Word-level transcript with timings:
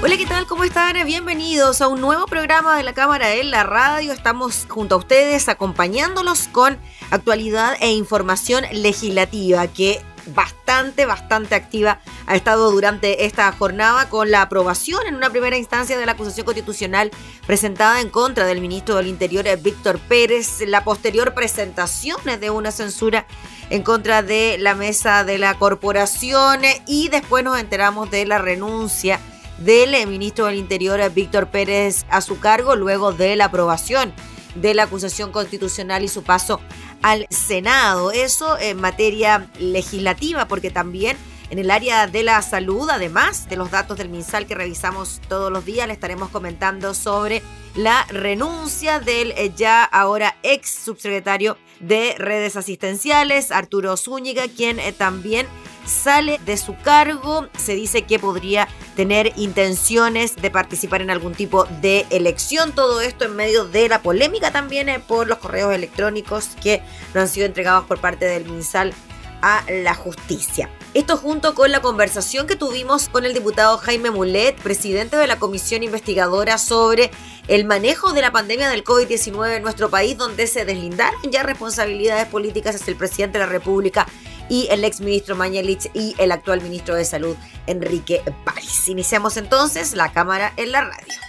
Hola, 0.00 0.16
¿qué 0.16 0.26
tal? 0.26 0.46
¿Cómo 0.46 0.62
están? 0.62 0.94
Bienvenidos 1.06 1.80
a 1.80 1.88
un 1.88 2.00
nuevo 2.00 2.26
programa 2.26 2.76
de 2.76 2.84
la 2.84 2.92
Cámara 2.92 3.34
en 3.34 3.50
la 3.50 3.64
Radio. 3.64 4.12
Estamos 4.12 4.64
junto 4.68 4.94
a 4.94 4.98
ustedes 4.98 5.48
acompañándolos 5.48 6.46
con 6.46 6.78
actualidad 7.10 7.76
e 7.80 7.90
información 7.90 8.64
legislativa 8.70 9.66
que 9.66 10.00
bastante, 10.26 11.04
bastante 11.04 11.56
activa 11.56 11.98
ha 12.28 12.36
estado 12.36 12.70
durante 12.70 13.24
esta 13.24 13.50
jornada 13.50 14.08
con 14.08 14.30
la 14.30 14.42
aprobación 14.42 15.04
en 15.08 15.16
una 15.16 15.30
primera 15.30 15.56
instancia 15.56 15.98
de 15.98 16.06
la 16.06 16.12
acusación 16.12 16.46
constitucional 16.46 17.10
presentada 17.44 18.00
en 18.00 18.08
contra 18.08 18.46
del 18.46 18.60
ministro 18.60 18.94
del 18.94 19.08
Interior 19.08 19.46
Víctor 19.60 19.98
Pérez, 19.98 20.60
la 20.64 20.84
posterior 20.84 21.34
presentación 21.34 22.20
de 22.40 22.50
una 22.50 22.70
censura 22.70 23.26
en 23.68 23.82
contra 23.82 24.22
de 24.22 24.58
la 24.60 24.76
mesa 24.76 25.24
de 25.24 25.38
la 25.38 25.58
corporación 25.58 26.60
y 26.86 27.08
después 27.08 27.42
nos 27.42 27.58
enteramos 27.58 28.08
de 28.12 28.26
la 28.26 28.38
renuncia 28.38 29.18
del 29.58 29.94
eh, 29.94 30.06
ministro 30.06 30.46
del 30.46 30.56
Interior, 30.56 31.00
eh, 31.00 31.08
Víctor 31.08 31.48
Pérez, 31.48 32.04
a 32.10 32.20
su 32.20 32.38
cargo 32.40 32.76
luego 32.76 33.12
de 33.12 33.36
la 33.36 33.46
aprobación 33.46 34.12
de 34.54 34.74
la 34.74 34.84
acusación 34.84 35.30
constitucional 35.30 36.02
y 36.02 36.08
su 36.08 36.22
paso 36.22 36.60
al 37.02 37.26
Senado. 37.30 38.10
Eso 38.12 38.58
en 38.58 38.80
materia 38.80 39.50
legislativa, 39.58 40.48
porque 40.48 40.70
también 40.70 41.16
en 41.50 41.58
el 41.58 41.70
área 41.70 42.06
de 42.06 42.22
la 42.22 42.42
salud, 42.42 42.88
además 42.90 43.48
de 43.48 43.56
los 43.56 43.70
datos 43.70 43.96
del 43.96 44.10
MinSal 44.10 44.46
que 44.46 44.54
revisamos 44.54 45.20
todos 45.28 45.50
los 45.50 45.64
días, 45.64 45.86
le 45.86 45.94
estaremos 45.94 46.28
comentando 46.28 46.92
sobre 46.92 47.42
la 47.74 48.04
renuncia 48.10 49.00
del 49.00 49.32
eh, 49.32 49.52
ya 49.56 49.84
ahora 49.84 50.36
ex 50.42 50.70
subsecretario 50.84 51.56
de 51.80 52.14
redes 52.18 52.56
asistenciales, 52.56 53.52
Arturo 53.52 53.96
Zúñiga, 53.96 54.48
quien 54.48 54.78
también 54.98 55.46
sale 55.88 56.38
de 56.44 56.56
su 56.56 56.76
cargo. 56.76 57.48
Se 57.58 57.74
dice 57.74 58.02
que 58.02 58.18
podría 58.18 58.68
tener 58.96 59.32
intenciones 59.36 60.36
de 60.36 60.50
participar 60.50 61.02
en 61.02 61.10
algún 61.10 61.34
tipo 61.34 61.64
de 61.80 62.06
elección. 62.10 62.72
Todo 62.72 63.00
esto 63.00 63.24
en 63.24 63.36
medio 63.36 63.64
de 63.64 63.88
la 63.88 64.02
polémica 64.02 64.50
también 64.50 64.88
eh, 64.88 65.00
por 65.00 65.26
los 65.26 65.38
correos 65.38 65.74
electrónicos 65.74 66.50
que 66.62 66.82
no 67.14 67.20
han 67.20 67.28
sido 67.28 67.46
entregados 67.46 67.86
por 67.86 68.00
parte 68.00 68.26
del 68.26 68.44
MinSal 68.44 68.94
a 69.42 69.64
la 69.68 69.94
justicia. 69.94 70.68
Esto 70.94 71.16
junto 71.16 71.54
con 71.54 71.70
la 71.70 71.80
conversación 71.80 72.46
que 72.46 72.56
tuvimos 72.56 73.08
con 73.08 73.24
el 73.24 73.34
diputado 73.34 73.78
Jaime 73.78 74.10
Mulet, 74.10 74.56
presidente 74.56 75.16
de 75.16 75.26
la 75.26 75.38
comisión 75.38 75.82
investigadora 75.82 76.58
sobre 76.58 77.10
el 77.46 77.64
manejo 77.64 78.12
de 78.12 78.22
la 78.22 78.32
pandemia 78.32 78.68
del 78.68 78.84
COVID-19 78.84 79.56
en 79.56 79.62
nuestro 79.62 79.90
país, 79.90 80.16
donde 80.16 80.46
se 80.46 80.64
deslindaron 80.64 81.20
ya 81.30 81.42
responsabilidades 81.42 82.26
políticas 82.26 82.74
hacia 82.74 82.90
el 82.90 82.96
presidente 82.96 83.38
de 83.38 83.44
la 83.44 83.50
República 83.50 84.06
y 84.48 84.68
el 84.70 84.84
ex 84.84 85.00
ministro 85.00 85.36
Mañalich 85.36 85.90
y 85.94 86.14
el 86.18 86.32
actual 86.32 86.60
ministro 86.62 86.94
de 86.94 87.04
Salud 87.04 87.36
Enrique 87.66 88.22
París. 88.44 88.88
Iniciamos 88.88 89.36
entonces 89.36 89.94
la 89.94 90.12
cámara 90.12 90.52
en 90.56 90.72
la 90.72 90.82
radio. 90.82 91.27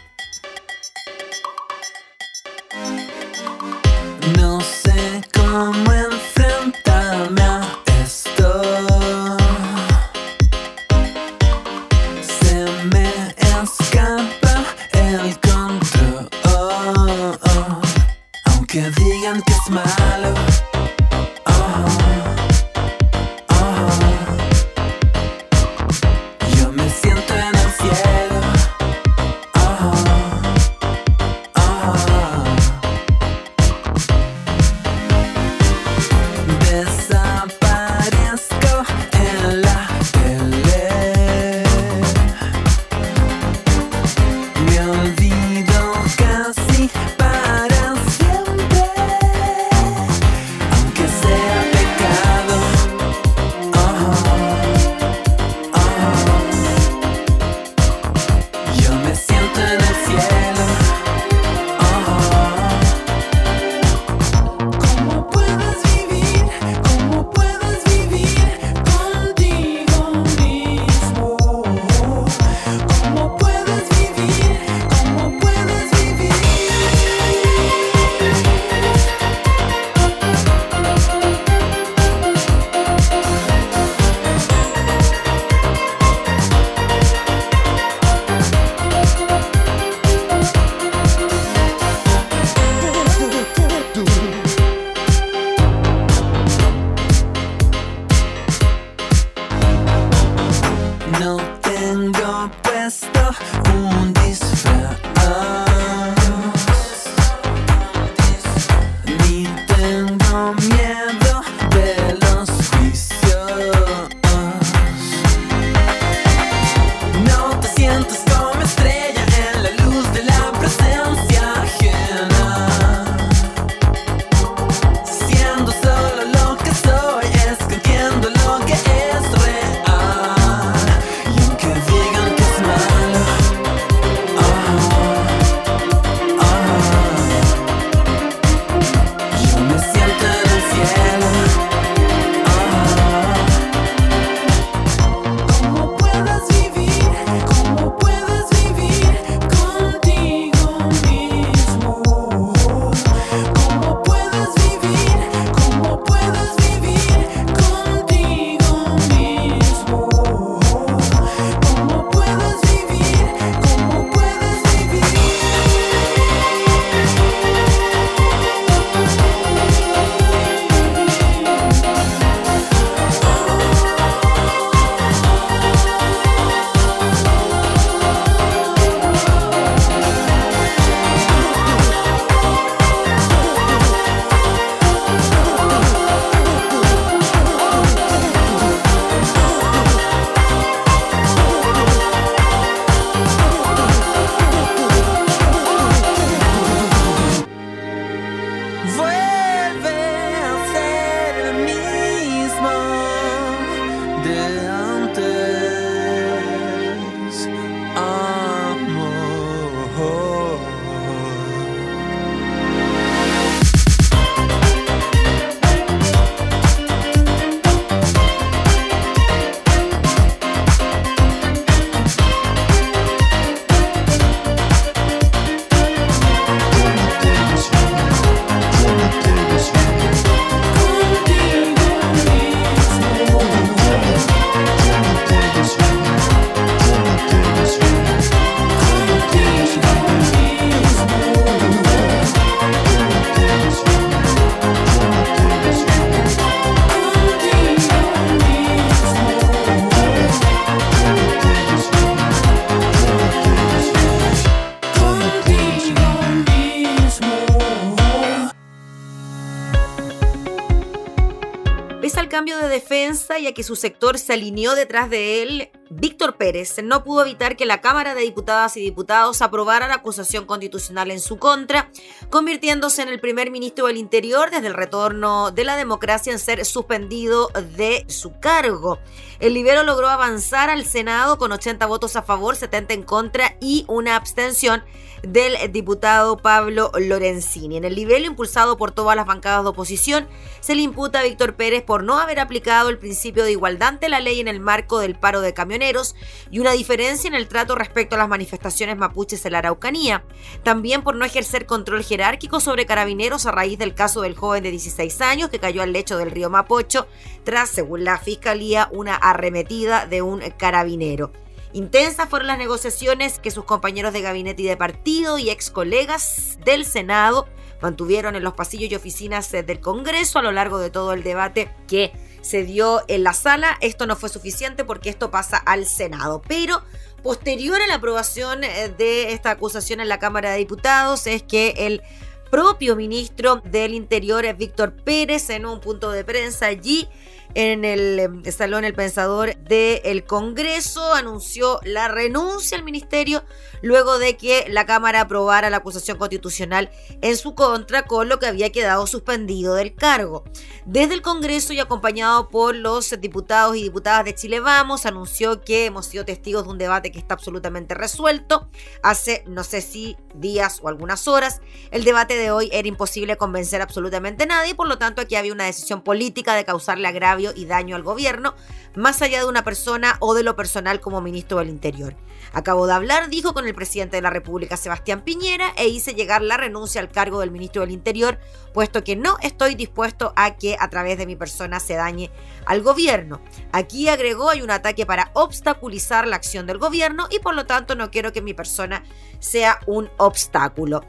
Que 263.53 263.63
su 263.63 263.75
sector 263.75 264.17
se 264.17 264.33
alineó 264.33 264.75
detrás 264.75 265.09
de 265.09 265.41
él, 265.41 265.69
Víctor 265.89 266.37
Pérez 266.37 266.75
no 266.83 267.03
pudo 267.03 267.23
evitar 267.23 267.55
que 267.55 267.65
la 267.65 267.81
Cámara 267.81 268.13
de 268.13 268.21
Diputadas 268.21 268.77
y 268.77 268.81
Diputados 268.81 269.41
aprobara 269.41 269.87
la 269.87 269.95
acusación 269.95 270.45
constitucional 270.45 271.09
en 271.09 271.19
su 271.19 271.37
contra, 271.37 271.89
convirtiéndose 272.29 273.01
en 273.01 273.09
el 273.09 273.19
primer 273.19 273.49
ministro 273.49 273.87
del 273.87 273.97
Interior 273.97 274.51
desde 274.51 274.67
el 274.67 274.73
retorno 274.73 275.51
de 275.51 275.63
la 275.63 275.77
democracia 275.77 276.31
en 276.31 276.39
ser 276.39 276.63
suspendido 276.65 277.49
de 277.75 278.05
su 278.07 278.39
cargo. 278.39 278.99
El 279.39 279.53
libero 279.53 279.83
logró 279.83 280.09
avanzar 280.09 280.69
al 280.69 280.85
Senado 280.85 281.37
con 281.37 281.51
80 281.51 281.85
votos 281.87 282.15
a 282.15 282.21
favor, 282.21 282.55
70 282.55 282.93
en 282.93 283.03
contra 283.03 283.55
y 283.59 283.85
una 283.87 284.15
abstención 284.15 284.83
del 285.23 285.71
diputado 285.71 286.37
Pablo 286.37 286.91
Lorenzini. 286.97 287.77
En 287.77 287.85
el 287.85 287.95
libelo 287.95 288.25
impulsado 288.25 288.77
por 288.77 288.91
todas 288.91 289.15
las 289.15 289.25
bancadas 289.25 289.63
de 289.63 289.69
oposición, 289.69 290.27
se 290.59 290.75
le 290.75 290.81
imputa 290.81 291.19
a 291.19 291.23
Víctor 291.23 291.55
Pérez 291.55 291.83
por 291.83 292.03
no 292.03 292.19
haber 292.19 292.39
aplicado 292.39 292.89
el 292.89 292.97
principio 292.97 293.43
de 293.43 293.51
igualdad 293.51 293.89
ante 293.89 294.09
la 294.09 294.19
ley 294.19 294.39
en 294.39 294.47
el 294.47 294.59
marco 294.59 294.99
del 294.99 295.15
paro 295.15 295.41
de 295.41 295.53
camioneros 295.53 296.15
y 296.51 296.59
una 296.59 296.71
diferencia 296.71 297.27
en 297.27 297.33
el 297.33 297.47
trato 297.47 297.75
respecto 297.75 298.15
a 298.15 298.19
las 298.19 298.29
manifestaciones 298.29 298.97
mapuches 298.97 299.45
en 299.45 299.53
la 299.53 299.59
Araucanía. 299.59 300.23
También 300.63 301.01
por 301.01 301.15
no 301.15 301.25
ejercer 301.25 301.65
control 301.65 302.03
jerárquico 302.03 302.59
sobre 302.59 302.85
carabineros 302.85 303.45
a 303.45 303.51
raíz 303.51 303.79
del 303.79 303.95
caso 303.95 304.21
del 304.21 304.35
joven 304.35 304.63
de 304.63 304.71
16 304.71 305.21
años 305.21 305.49
que 305.49 305.59
cayó 305.59 305.81
al 305.81 305.93
lecho 305.93 306.17
del 306.17 306.31
río 306.31 306.49
Mapocho 306.49 307.07
tras, 307.43 307.69
según 307.69 308.03
la 308.03 308.17
fiscalía, 308.17 308.89
una 308.91 309.15
arremetida 309.15 310.05
de 310.05 310.21
un 310.21 310.41
carabinero. 310.57 311.31
Intensas 311.71 312.29
fueron 312.29 312.47
las 312.47 312.57
negociaciones 312.57 313.37
que 313.37 313.51
sus 313.51 313.63
compañeros 313.63 314.11
de 314.13 314.21
gabinete 314.21 314.63
y 314.63 314.65
de 314.65 314.77
partido 314.77 315.37
y 315.37 315.49
ex 315.49 315.69
colegas 315.69 316.57
del 316.65 316.83
Senado 316.83 317.47
mantuvieron 317.81 318.35
en 318.35 318.43
los 318.43 318.53
pasillos 318.53 318.91
y 318.91 318.95
oficinas 318.95 319.51
del 319.51 319.79
Congreso 319.79 320.39
a 320.39 320.41
lo 320.41 320.51
largo 320.51 320.79
de 320.79 320.89
todo 320.89 321.13
el 321.13 321.23
debate 321.23 321.71
que 321.87 322.11
se 322.41 322.63
dio 322.63 323.03
en 323.07 323.23
la 323.23 323.33
sala. 323.33 323.77
Esto 323.81 324.07
no 324.07 324.15
fue 324.15 324.29
suficiente 324.29 324.83
porque 324.83 325.09
esto 325.09 325.29
pasa 325.29 325.57
al 325.57 325.85
Senado, 325.85 326.41
pero 326.47 326.81
posterior 327.21 327.81
a 327.81 327.87
la 327.87 327.95
aprobación 327.95 328.63
eh, 328.63 328.93
de 328.97 329.33
esta 329.33 329.51
acusación 329.51 329.99
en 329.99 330.09
la 330.09 330.19
Cámara 330.19 330.51
de 330.51 330.57
Diputados 330.57 331.27
es 331.27 331.43
que 331.43 331.73
el 331.77 332.01
propio 332.49 332.95
ministro 332.95 333.61
del 333.65 333.93
Interior, 333.93 334.43
Víctor 334.55 334.93
Pérez, 334.93 335.49
en 335.49 335.65
un 335.65 335.79
punto 335.79 336.11
de 336.11 336.23
prensa 336.23 336.65
allí, 336.65 337.07
en 337.55 337.85
el 337.85 338.19
em, 338.19 338.43
Salón 338.45 338.85
El 338.85 338.93
Pensador 338.93 339.55
del 339.57 340.23
Congreso, 340.23 341.13
anunció 341.13 341.79
la 341.83 342.07
renuncia 342.07 342.77
al 342.77 342.83
ministerio 342.83 343.43
luego 343.81 344.19
de 344.19 344.37
que 344.37 344.65
la 344.69 344.85
Cámara 344.85 345.21
aprobara 345.21 345.69
la 345.69 345.77
acusación 345.77 346.17
constitucional 346.17 346.89
en 347.21 347.37
su 347.37 347.55
contra, 347.55 348.03
con 348.03 348.29
lo 348.29 348.39
que 348.39 348.47
había 348.47 348.71
quedado 348.71 349.07
suspendido 349.07 349.75
del 349.75 349.95
cargo. 349.95 350.43
Desde 350.85 351.13
el 351.13 351.21
Congreso 351.21 351.73
y 351.73 351.79
acompañado 351.79 352.49
por 352.49 352.75
los 352.75 353.19
diputados 353.19 353.75
y 353.75 353.83
diputadas 353.83 354.25
de 354.25 354.35
Chile 354.35 354.59
Vamos, 354.59 355.05
anunció 355.05 355.61
que 355.61 355.85
hemos 355.85 356.05
sido 356.05 356.25
testigos 356.25 356.63
de 356.63 356.69
un 356.69 356.77
debate 356.77 357.11
que 357.11 357.19
está 357.19 357.33
absolutamente 357.35 357.95
resuelto. 357.95 358.69
Hace 359.03 359.43
no 359.47 359.63
sé 359.63 359.81
si 359.81 360.17
días 360.35 360.79
o 360.81 360.87
algunas 360.87 361.27
horas, 361.27 361.61
el 361.91 362.03
debate 362.03 362.35
de 362.35 362.51
hoy 362.51 362.69
era 362.71 362.87
imposible 362.87 363.37
convencer 363.37 363.81
absolutamente 363.81 364.43
a 364.43 364.47
nadie, 364.47 364.75
por 364.75 364.87
lo 364.87 364.97
tanto 364.97 365.21
aquí 365.21 365.35
había 365.35 365.53
una 365.53 365.65
decisión 365.65 366.01
política 366.01 366.55
de 366.55 366.65
causarle 366.65 367.07
agravio 367.07 367.51
y 367.55 367.65
daño 367.65 367.95
al 367.95 368.03
gobierno, 368.03 368.55
más 368.95 369.21
allá 369.21 369.39
de 369.39 369.47
una 369.47 369.63
persona 369.63 370.17
o 370.19 370.33
de 370.33 370.43
lo 370.43 370.55
personal 370.55 370.99
como 370.99 371.21
ministro 371.21 371.59
del 371.59 371.69
Interior. 371.69 372.15
Acabo 372.53 372.87
de 372.87 372.93
hablar, 372.93 373.29
dijo 373.29 373.53
con 373.53 373.67
el 373.67 373.75
presidente 373.75 374.17
de 374.17 374.21
la 374.21 374.29
República, 374.29 374.77
Sebastián 374.77 375.21
Piñera, 375.21 375.73
e 375.77 375.87
hice 375.87 376.13
llegar 376.13 376.41
la 376.41 376.57
renuncia 376.57 376.99
al 377.01 377.09
cargo 377.09 377.39
del 377.39 377.51
ministro 377.51 377.81
del 377.81 377.91
Interior, 377.91 378.39
puesto 378.73 379.03
que 379.03 379.15
no 379.15 379.37
estoy 379.41 379.75
dispuesto 379.75 380.33
a 380.35 380.55
que 380.55 380.75
a 380.79 380.89
través 380.89 381.17
de 381.17 381.25
mi 381.25 381.35
persona 381.35 381.79
se 381.79 381.95
dañe 381.95 382.31
al 382.65 382.81
gobierno. 382.81 383.41
Aquí 383.71 384.07
agregó, 384.07 384.49
hay 384.49 384.61
un 384.61 384.71
ataque 384.71 385.05
para 385.05 385.31
obstaculizar 385.33 386.27
la 386.27 386.37
acción 386.37 386.65
del 386.65 386.79
gobierno 386.79 387.27
y 387.29 387.39
por 387.39 387.55
lo 387.55 387.65
tanto 387.65 387.95
no 387.95 388.09
quiero 388.09 388.33
que 388.33 388.41
mi 388.41 388.53
persona 388.53 389.03
sea 389.39 389.79
un 389.85 390.09
obstáculo 390.17 391.03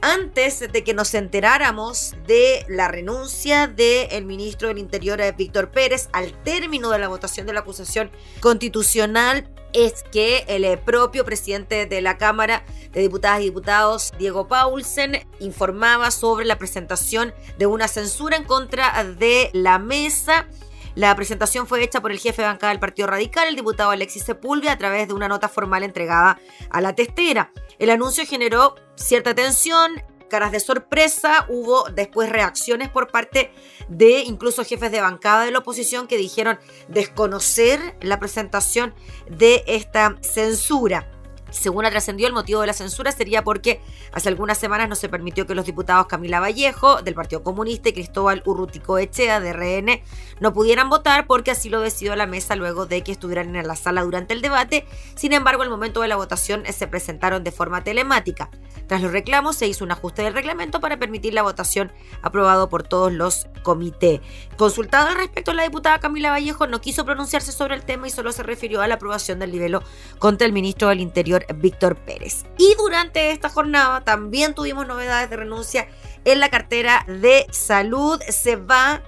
antes 0.00 0.60
de 0.60 0.84
que 0.84 0.94
nos 0.94 1.14
enteráramos 1.14 2.14
de 2.26 2.64
la 2.68 2.88
renuncia 2.88 3.66
del 3.66 4.24
ministro 4.24 4.68
del 4.68 4.78
Interior, 4.78 5.20
eh, 5.20 5.32
Víctor 5.32 5.70
Pérez, 5.70 6.08
al 6.12 6.32
término 6.42 6.90
de 6.90 6.98
la 6.98 7.08
votación 7.08 7.46
de 7.46 7.52
la 7.52 7.60
acusación 7.60 8.10
constitucional, 8.40 9.48
es 9.72 10.04
que 10.10 10.44
el 10.48 10.64
eh, 10.64 10.78
propio 10.78 11.24
presidente 11.24 11.86
de 11.86 12.00
la 12.00 12.16
Cámara 12.16 12.64
de 12.92 13.02
Diputadas 13.02 13.40
y 13.40 13.44
Diputados, 13.44 14.12
Diego 14.18 14.48
Paulsen, 14.48 15.26
informaba 15.40 16.10
sobre 16.10 16.46
la 16.46 16.56
presentación 16.56 17.34
de 17.58 17.66
una 17.66 17.88
censura 17.88 18.36
en 18.36 18.44
contra 18.44 19.04
de 19.04 19.50
la 19.52 19.78
mesa 19.78 20.46
la 20.96 21.14
presentación 21.14 21.66
fue 21.66 21.84
hecha 21.84 22.00
por 22.00 22.10
el 22.10 22.18
jefe 22.18 22.40
de 22.40 22.48
bancada 22.48 22.72
del 22.72 22.80
Partido 22.80 23.06
Radical, 23.06 23.48
el 23.48 23.54
diputado 23.54 23.90
Alexis 23.90 24.24
Sepúlveda, 24.24 24.72
a 24.72 24.78
través 24.78 25.06
de 25.06 25.14
una 25.14 25.28
nota 25.28 25.50
formal 25.50 25.82
entregada 25.82 26.40
a 26.70 26.80
la 26.80 26.94
testera. 26.94 27.52
El 27.78 27.90
anuncio 27.90 28.24
generó 28.26 28.76
cierta 28.94 29.34
tensión, 29.34 30.02
caras 30.30 30.52
de 30.52 30.58
sorpresa, 30.58 31.44
hubo 31.50 31.84
después 31.90 32.30
reacciones 32.30 32.88
por 32.88 33.08
parte 33.08 33.52
de 33.88 34.20
incluso 34.20 34.64
jefes 34.64 34.90
de 34.90 35.02
bancada 35.02 35.44
de 35.44 35.50
la 35.50 35.58
oposición 35.58 36.06
que 36.06 36.16
dijeron 36.16 36.58
desconocer 36.88 37.96
la 38.00 38.18
presentación 38.18 38.94
de 39.28 39.64
esta 39.66 40.16
censura. 40.22 41.12
Según 41.50 41.86
ha 41.86 41.90
trascendido, 41.90 42.26
el 42.26 42.34
motivo 42.34 42.60
de 42.60 42.66
la 42.66 42.72
censura 42.72 43.12
sería 43.12 43.44
porque 43.44 43.80
hace 44.12 44.28
algunas 44.28 44.58
semanas 44.58 44.88
no 44.88 44.94
se 44.94 45.08
permitió 45.08 45.46
que 45.46 45.54
los 45.54 45.66
diputados 45.66 46.06
Camila 46.06 46.40
Vallejo, 46.40 47.02
del 47.02 47.14
Partido 47.14 47.42
Comunista, 47.42 47.88
y 47.88 47.92
Cristóbal 47.92 48.42
Urrutico 48.46 48.98
Echea, 48.98 49.38
de 49.40 49.52
RN, 49.52 50.02
no 50.40 50.52
pudieran 50.52 50.90
votar 50.90 51.26
porque 51.26 51.52
así 51.52 51.68
lo 51.68 51.80
decidió 51.80 52.16
la 52.16 52.26
mesa 52.26 52.56
luego 52.56 52.86
de 52.86 53.02
que 53.02 53.12
estuvieran 53.12 53.54
en 53.54 53.66
la 53.66 53.76
sala 53.76 54.02
durante 54.02 54.34
el 54.34 54.42
debate. 54.42 54.86
Sin 55.14 55.32
embargo, 55.32 55.62
al 55.62 55.70
momento 55.70 56.00
de 56.00 56.08
la 56.08 56.16
votación 56.16 56.64
se 56.72 56.88
presentaron 56.88 57.44
de 57.44 57.52
forma 57.52 57.84
telemática. 57.84 58.50
Tras 58.88 59.02
los 59.02 59.12
reclamos, 59.12 59.56
se 59.56 59.66
hizo 59.66 59.84
un 59.84 59.92
ajuste 59.92 60.22
del 60.22 60.34
reglamento 60.34 60.80
para 60.80 60.98
permitir 60.98 61.34
la 61.34 61.42
votación 61.42 61.92
aprobado 62.22 62.68
por 62.68 62.82
todos 62.82 63.12
los 63.12 63.46
comités. 63.62 64.20
Consultado 64.56 65.08
al 65.08 65.16
respecto, 65.16 65.52
la 65.52 65.64
diputada 65.64 65.98
Camila 65.98 66.30
Vallejo 66.30 66.66
no 66.66 66.80
quiso 66.80 67.04
pronunciarse 67.04 67.52
sobre 67.52 67.74
el 67.74 67.82
tema 67.82 68.06
y 68.06 68.10
solo 68.10 68.32
se 68.32 68.42
refirió 68.42 68.80
a 68.80 68.88
la 68.88 68.94
aprobación 68.94 69.38
del 69.38 69.52
nivel 69.52 69.66
contra 70.18 70.46
el 70.46 70.52
ministro 70.52 70.88
del 70.88 71.00
Interior, 71.00 71.35
Víctor 71.56 71.96
Pérez. 71.96 72.44
Y 72.58 72.74
durante 72.78 73.30
esta 73.32 73.48
jornada 73.48 74.02
también 74.02 74.54
tuvimos 74.54 74.86
novedades 74.86 75.28
de 75.28 75.36
renuncia 75.36 75.88
en 76.24 76.40
la 76.40 76.48
cartera 76.48 77.04
de 77.06 77.46
salud. 77.50 78.20
Se 78.28 78.56
va 78.56 79.02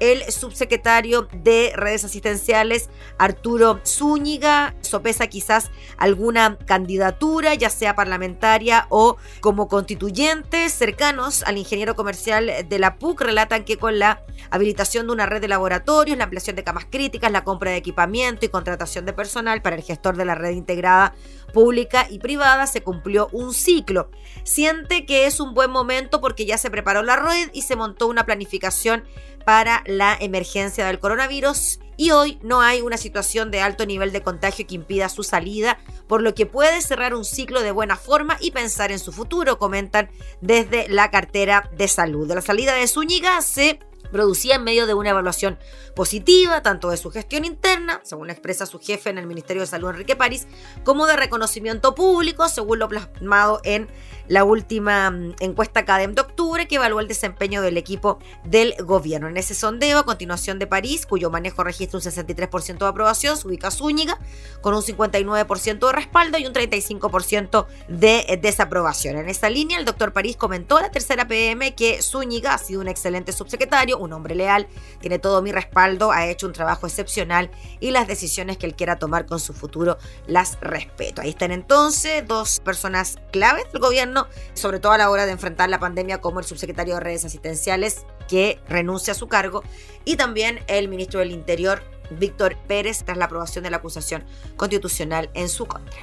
el 0.00 0.30
subsecretario 0.30 1.28
de 1.32 1.72
redes 1.74 2.04
asistenciales, 2.04 2.90
Arturo 3.18 3.80
Zúñiga, 3.86 4.74
sopesa 4.80 5.28
quizás 5.28 5.70
alguna 5.96 6.58
candidatura, 6.66 7.54
ya 7.54 7.70
sea 7.70 7.94
parlamentaria 7.94 8.86
o 8.90 9.16
como 9.40 9.68
constituyente. 9.68 10.68
Cercanos 10.68 11.42
al 11.44 11.58
ingeniero 11.58 11.94
comercial 11.94 12.50
de 12.68 12.78
la 12.78 12.96
PUC 12.98 13.20
relatan 13.22 13.64
que 13.64 13.78
con 13.78 13.98
la 13.98 14.22
habilitación 14.50 15.06
de 15.06 15.12
una 15.12 15.26
red 15.26 15.40
de 15.40 15.48
laboratorios, 15.48 16.18
la 16.18 16.24
ampliación 16.24 16.56
de 16.56 16.64
camas 16.64 16.86
críticas, 16.90 17.30
la 17.30 17.44
compra 17.44 17.70
de 17.70 17.76
equipamiento 17.76 18.44
y 18.44 18.48
contratación 18.48 19.06
de 19.06 19.12
personal 19.12 19.62
para 19.62 19.76
el 19.76 19.82
gestor 19.82 20.16
de 20.16 20.24
la 20.24 20.34
red 20.34 20.50
integrada 20.50 21.14
pública 21.54 22.06
y 22.10 22.18
privada 22.18 22.66
se 22.66 22.82
cumplió 22.82 23.30
un 23.32 23.54
ciclo. 23.54 24.10
Siente 24.42 25.06
que 25.06 25.24
es 25.24 25.40
un 25.40 25.54
buen 25.54 25.70
momento 25.70 26.20
porque 26.20 26.44
ya 26.44 26.58
se 26.58 26.70
preparó 26.70 27.02
la 27.02 27.16
red 27.16 27.48
y 27.54 27.62
se 27.62 27.76
montó 27.76 28.06
una 28.08 28.26
planificación 28.26 29.04
para 29.46 29.82
la 29.86 30.16
emergencia 30.20 30.86
del 30.86 30.98
coronavirus 30.98 31.78
y 31.96 32.10
hoy 32.10 32.38
no 32.42 32.60
hay 32.60 32.82
una 32.82 32.96
situación 32.96 33.50
de 33.50 33.60
alto 33.60 33.86
nivel 33.86 34.12
de 34.12 34.22
contagio 34.22 34.66
que 34.66 34.74
impida 34.74 35.08
su 35.08 35.22
salida, 35.22 35.78
por 36.08 36.22
lo 36.22 36.34
que 36.34 36.44
puede 36.44 36.80
cerrar 36.80 37.14
un 37.14 37.24
ciclo 37.24 37.62
de 37.62 37.70
buena 37.70 37.96
forma 37.96 38.36
y 38.40 38.50
pensar 38.50 38.90
en 38.90 38.98
su 38.98 39.12
futuro, 39.12 39.58
comentan 39.58 40.10
desde 40.40 40.88
la 40.88 41.10
cartera 41.10 41.70
de 41.76 41.88
salud. 41.88 42.26
De 42.26 42.34
la 42.34 42.40
salida 42.40 42.74
de 42.74 42.88
Zúñiga 42.88 43.40
se 43.42 43.78
producía 44.12 44.56
en 44.56 44.64
medio 44.64 44.86
de 44.86 44.94
una 44.94 45.10
evaluación 45.10 45.58
positiva, 45.94 46.62
tanto 46.62 46.90
de 46.90 46.96
su 46.96 47.10
gestión 47.10 47.44
interna, 47.44 48.00
según 48.04 48.30
expresa 48.30 48.66
su 48.66 48.78
jefe 48.78 49.10
en 49.10 49.18
el 49.18 49.26
Ministerio 49.26 49.62
de 49.62 49.66
Salud 49.66 49.90
Enrique 49.90 50.16
París, 50.16 50.46
como 50.84 51.06
de 51.06 51.16
reconocimiento 51.16 51.94
público, 51.94 52.48
según 52.48 52.78
lo 52.78 52.88
plasmado 52.88 53.60
en 53.64 53.88
la 54.28 54.44
última 54.44 55.10
mm, 55.10 55.34
encuesta 55.40 55.84
CADEM 55.84 56.14
de 56.14 56.22
octubre 56.22 56.66
que 56.66 56.76
evaluó 56.76 57.00
el 57.00 57.08
desempeño 57.08 57.62
del 57.62 57.76
equipo 57.76 58.18
del 58.44 58.74
gobierno. 58.84 59.28
En 59.28 59.36
ese 59.36 59.54
sondeo, 59.54 59.98
a 59.98 60.04
continuación 60.04 60.58
de 60.58 60.66
París, 60.66 61.06
cuyo 61.06 61.30
manejo 61.30 61.64
registra 61.64 61.98
un 61.98 62.04
63% 62.04 62.78
de 62.78 62.86
aprobación, 62.86 63.36
se 63.36 63.48
ubica 63.48 63.70
Zúñiga 63.70 64.18
con 64.60 64.74
un 64.74 64.82
59% 64.82 65.86
de 65.86 65.92
respaldo 65.92 66.38
y 66.38 66.46
un 66.46 66.52
35% 66.52 67.66
de 67.88 68.38
desaprobación. 68.40 69.16
En 69.16 69.28
esa 69.28 69.50
línea, 69.50 69.78
el 69.78 69.84
doctor 69.84 70.12
París 70.12 70.36
comentó 70.36 70.76
a 70.76 70.82
la 70.82 70.90
tercera 70.90 71.26
PM 71.26 71.74
que 71.74 72.02
Zúñiga 72.02 72.54
ha 72.54 72.58
sido 72.58 72.80
un 72.80 72.88
excelente 72.88 73.32
subsecretario, 73.32 73.98
un 73.98 74.12
hombre 74.12 74.34
leal, 74.34 74.66
tiene 75.00 75.18
todo 75.18 75.42
mi 75.42 75.52
respaldo, 75.52 76.12
ha 76.12 76.26
hecho 76.26 76.46
un 76.46 76.52
trabajo 76.52 76.86
excepcional 76.86 77.50
y 77.80 77.90
las 77.90 78.06
decisiones 78.06 78.56
que 78.56 78.66
él 78.66 78.74
quiera 78.74 78.98
tomar 78.98 79.26
con 79.26 79.40
su 79.40 79.52
futuro 79.52 79.98
las 80.26 80.58
respeto. 80.60 81.22
Ahí 81.22 81.30
están 81.30 81.50
entonces 81.50 82.26
dos 82.26 82.60
personas 82.60 83.18
claves 83.32 83.70
del 83.72 83.80
gobierno 83.80 84.13
sobre 84.54 84.80
todo 84.80 84.92
a 84.92 84.98
la 84.98 85.10
hora 85.10 85.26
de 85.26 85.32
enfrentar 85.32 85.68
la 85.68 85.80
pandemia 85.80 86.20
como 86.20 86.40
el 86.40 86.44
subsecretario 86.44 86.94
de 86.94 87.00
redes 87.00 87.24
asistenciales 87.24 88.06
que 88.28 88.60
renuncia 88.68 89.12
a 89.12 89.16
su 89.16 89.28
cargo, 89.28 89.62
y 90.04 90.16
también 90.16 90.60
el 90.66 90.88
ministro 90.88 91.20
del 91.20 91.30
Interior, 91.30 91.82
Víctor 92.10 92.56
Pérez, 92.66 93.02
tras 93.04 93.16
la 93.16 93.26
aprobación 93.26 93.64
de 93.64 93.70
la 93.70 93.78
acusación 93.78 94.24
constitucional 94.56 95.30
en 95.34 95.48
su 95.48 95.66
contra. 95.66 95.96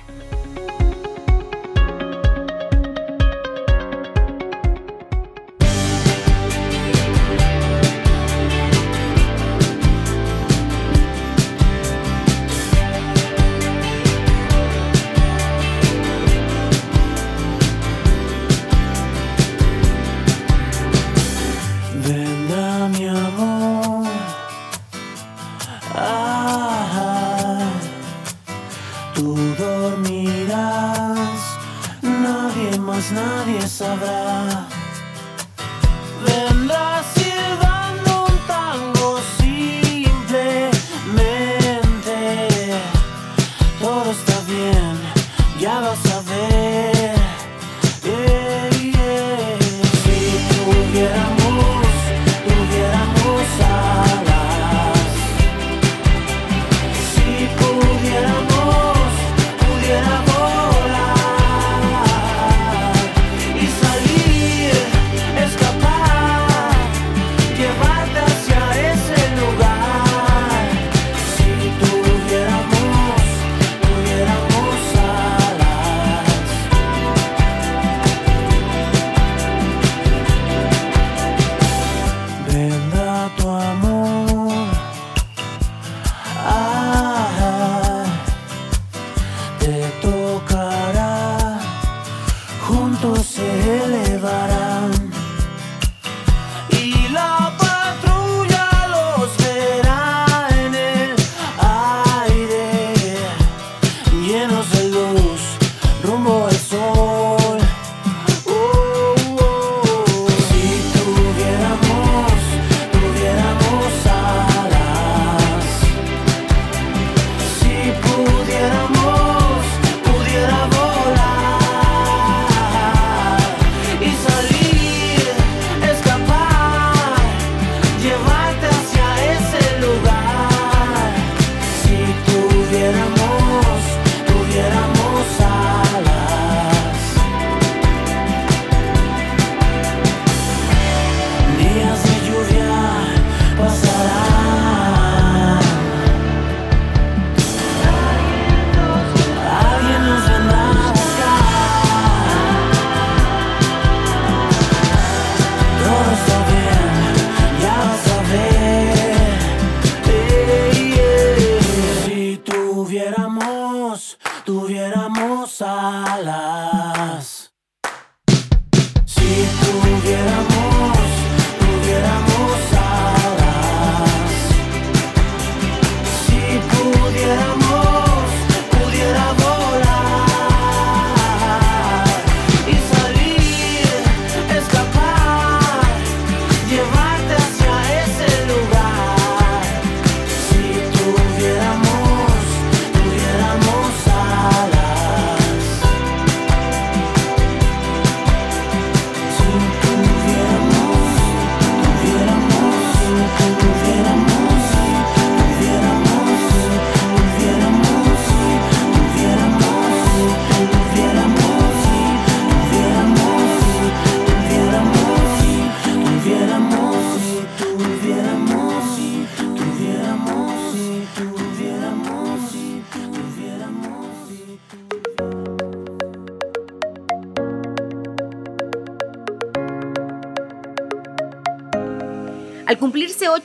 más 32.91 33.09
nadie 33.13 33.61
sabrá. 33.67 34.80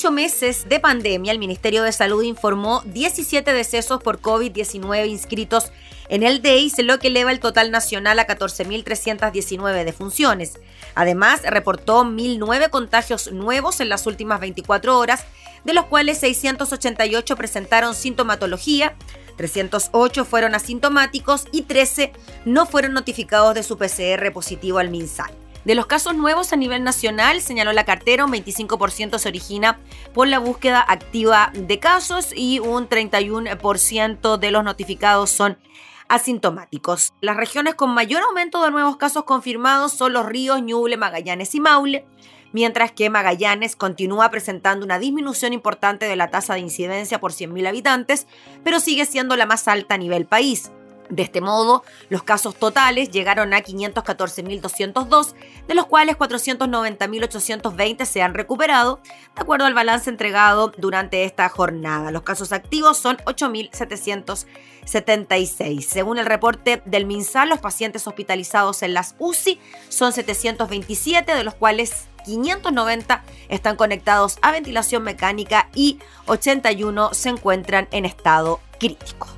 Ocho 0.06 0.12
meses 0.12 0.68
de 0.68 0.78
pandemia, 0.78 1.32
el 1.32 1.40
Ministerio 1.40 1.82
de 1.82 1.90
Salud 1.90 2.22
informó 2.22 2.80
17 2.84 3.52
decesos 3.52 4.00
por 4.00 4.20
COVID-19 4.20 5.08
inscritos 5.08 5.72
en 6.08 6.22
el 6.22 6.42
DEIS, 6.42 6.78
lo 6.84 7.00
que 7.00 7.08
eleva 7.08 7.32
el 7.32 7.40
total 7.40 7.72
nacional 7.72 8.20
a 8.20 8.26
14.319 8.28 9.84
defunciones. 9.84 10.60
Además, 10.94 11.42
reportó 11.42 12.04
1.009 12.04 12.70
contagios 12.70 13.32
nuevos 13.32 13.80
en 13.80 13.88
las 13.88 14.06
últimas 14.06 14.38
24 14.38 14.96
horas, 14.96 15.24
de 15.64 15.74
los 15.74 15.86
cuales 15.86 16.18
688 16.18 17.34
presentaron 17.34 17.92
sintomatología, 17.96 18.94
308 19.36 20.24
fueron 20.24 20.54
asintomáticos 20.54 21.46
y 21.50 21.62
13 21.62 22.12
no 22.44 22.66
fueron 22.66 22.92
notificados 22.92 23.56
de 23.56 23.64
su 23.64 23.76
PCR 23.76 24.32
positivo 24.32 24.78
al 24.78 24.88
MinSal. 24.88 25.32
De 25.66 25.74
los 25.74 25.86
casos 25.86 26.14
nuevos 26.14 26.52
a 26.52 26.56
nivel 26.56 26.84
nacional, 26.84 27.40
señaló 27.40 27.72
la 27.72 27.84
cartera, 27.84 28.24
un 28.24 28.30
25% 28.30 29.18
se 29.18 29.28
origina 29.28 29.80
por 30.14 30.28
la 30.28 30.38
búsqueda 30.38 30.84
activa 30.86 31.50
de 31.54 31.80
casos 31.80 32.28
y 32.32 32.60
un 32.60 32.88
31% 32.88 34.36
de 34.38 34.50
los 34.52 34.62
notificados 34.62 35.30
son 35.30 35.58
asintomáticos. 36.06 37.14
Las 37.20 37.36
regiones 37.36 37.74
con 37.74 37.90
mayor 37.90 38.22
aumento 38.22 38.62
de 38.62 38.70
nuevos 38.70 38.96
casos 38.96 39.24
confirmados 39.24 39.92
son 39.92 40.12
los 40.12 40.24
ríos 40.24 40.62
Ñuble, 40.62 40.96
Magallanes 40.96 41.52
y 41.56 41.58
Maule, 41.58 42.06
mientras 42.52 42.92
que 42.92 43.10
Magallanes 43.10 43.74
continúa 43.74 44.30
presentando 44.30 44.86
una 44.86 45.00
disminución 45.00 45.52
importante 45.52 46.06
de 46.06 46.14
la 46.14 46.30
tasa 46.30 46.54
de 46.54 46.60
incidencia 46.60 47.18
por 47.18 47.32
100.000 47.32 47.66
habitantes, 47.66 48.28
pero 48.62 48.78
sigue 48.78 49.04
siendo 49.04 49.34
la 49.34 49.46
más 49.46 49.66
alta 49.66 49.96
a 49.96 49.98
nivel 49.98 50.26
país. 50.26 50.70
De 51.08 51.22
este 51.22 51.40
modo, 51.40 51.82
los 52.08 52.22
casos 52.22 52.54
totales 52.56 53.10
llegaron 53.10 53.52
a 53.54 53.60
514.202, 53.60 55.34
de 55.68 55.74
los 55.74 55.86
cuales 55.86 56.16
490.820 56.16 58.04
se 58.04 58.22
han 58.22 58.34
recuperado, 58.34 59.00
de 59.34 59.42
acuerdo 59.42 59.66
al 59.66 59.74
balance 59.74 60.08
entregado 60.10 60.72
durante 60.76 61.24
esta 61.24 61.48
jornada. 61.48 62.10
Los 62.10 62.22
casos 62.22 62.52
activos 62.52 62.98
son 62.98 63.16
8.776. 63.18 65.82
Según 65.82 66.18
el 66.18 66.26
reporte 66.26 66.82
del 66.84 67.06
MinSal, 67.06 67.48
los 67.48 67.60
pacientes 67.60 68.06
hospitalizados 68.06 68.82
en 68.82 68.92
las 68.94 69.14
UCI 69.18 69.60
son 69.88 70.12
727, 70.12 71.34
de 71.34 71.44
los 71.44 71.54
cuales 71.54 72.08
590 72.24 73.22
están 73.48 73.76
conectados 73.76 74.38
a 74.42 74.50
ventilación 74.50 75.04
mecánica 75.04 75.68
y 75.74 76.00
81 76.26 77.14
se 77.14 77.28
encuentran 77.28 77.86
en 77.92 78.04
estado 78.04 78.58
crítico. 78.78 79.35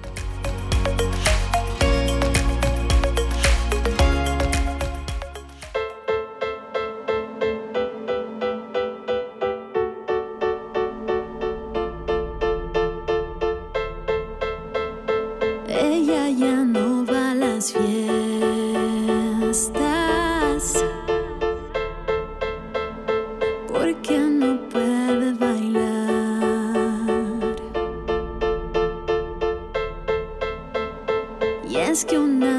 Que 32.04 32.18
una 32.18 32.57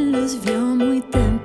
Alguien 0.00 0.12
los 0.22 0.42
vio 0.42 0.60
muy 0.60 1.02
temprano. 1.02 1.39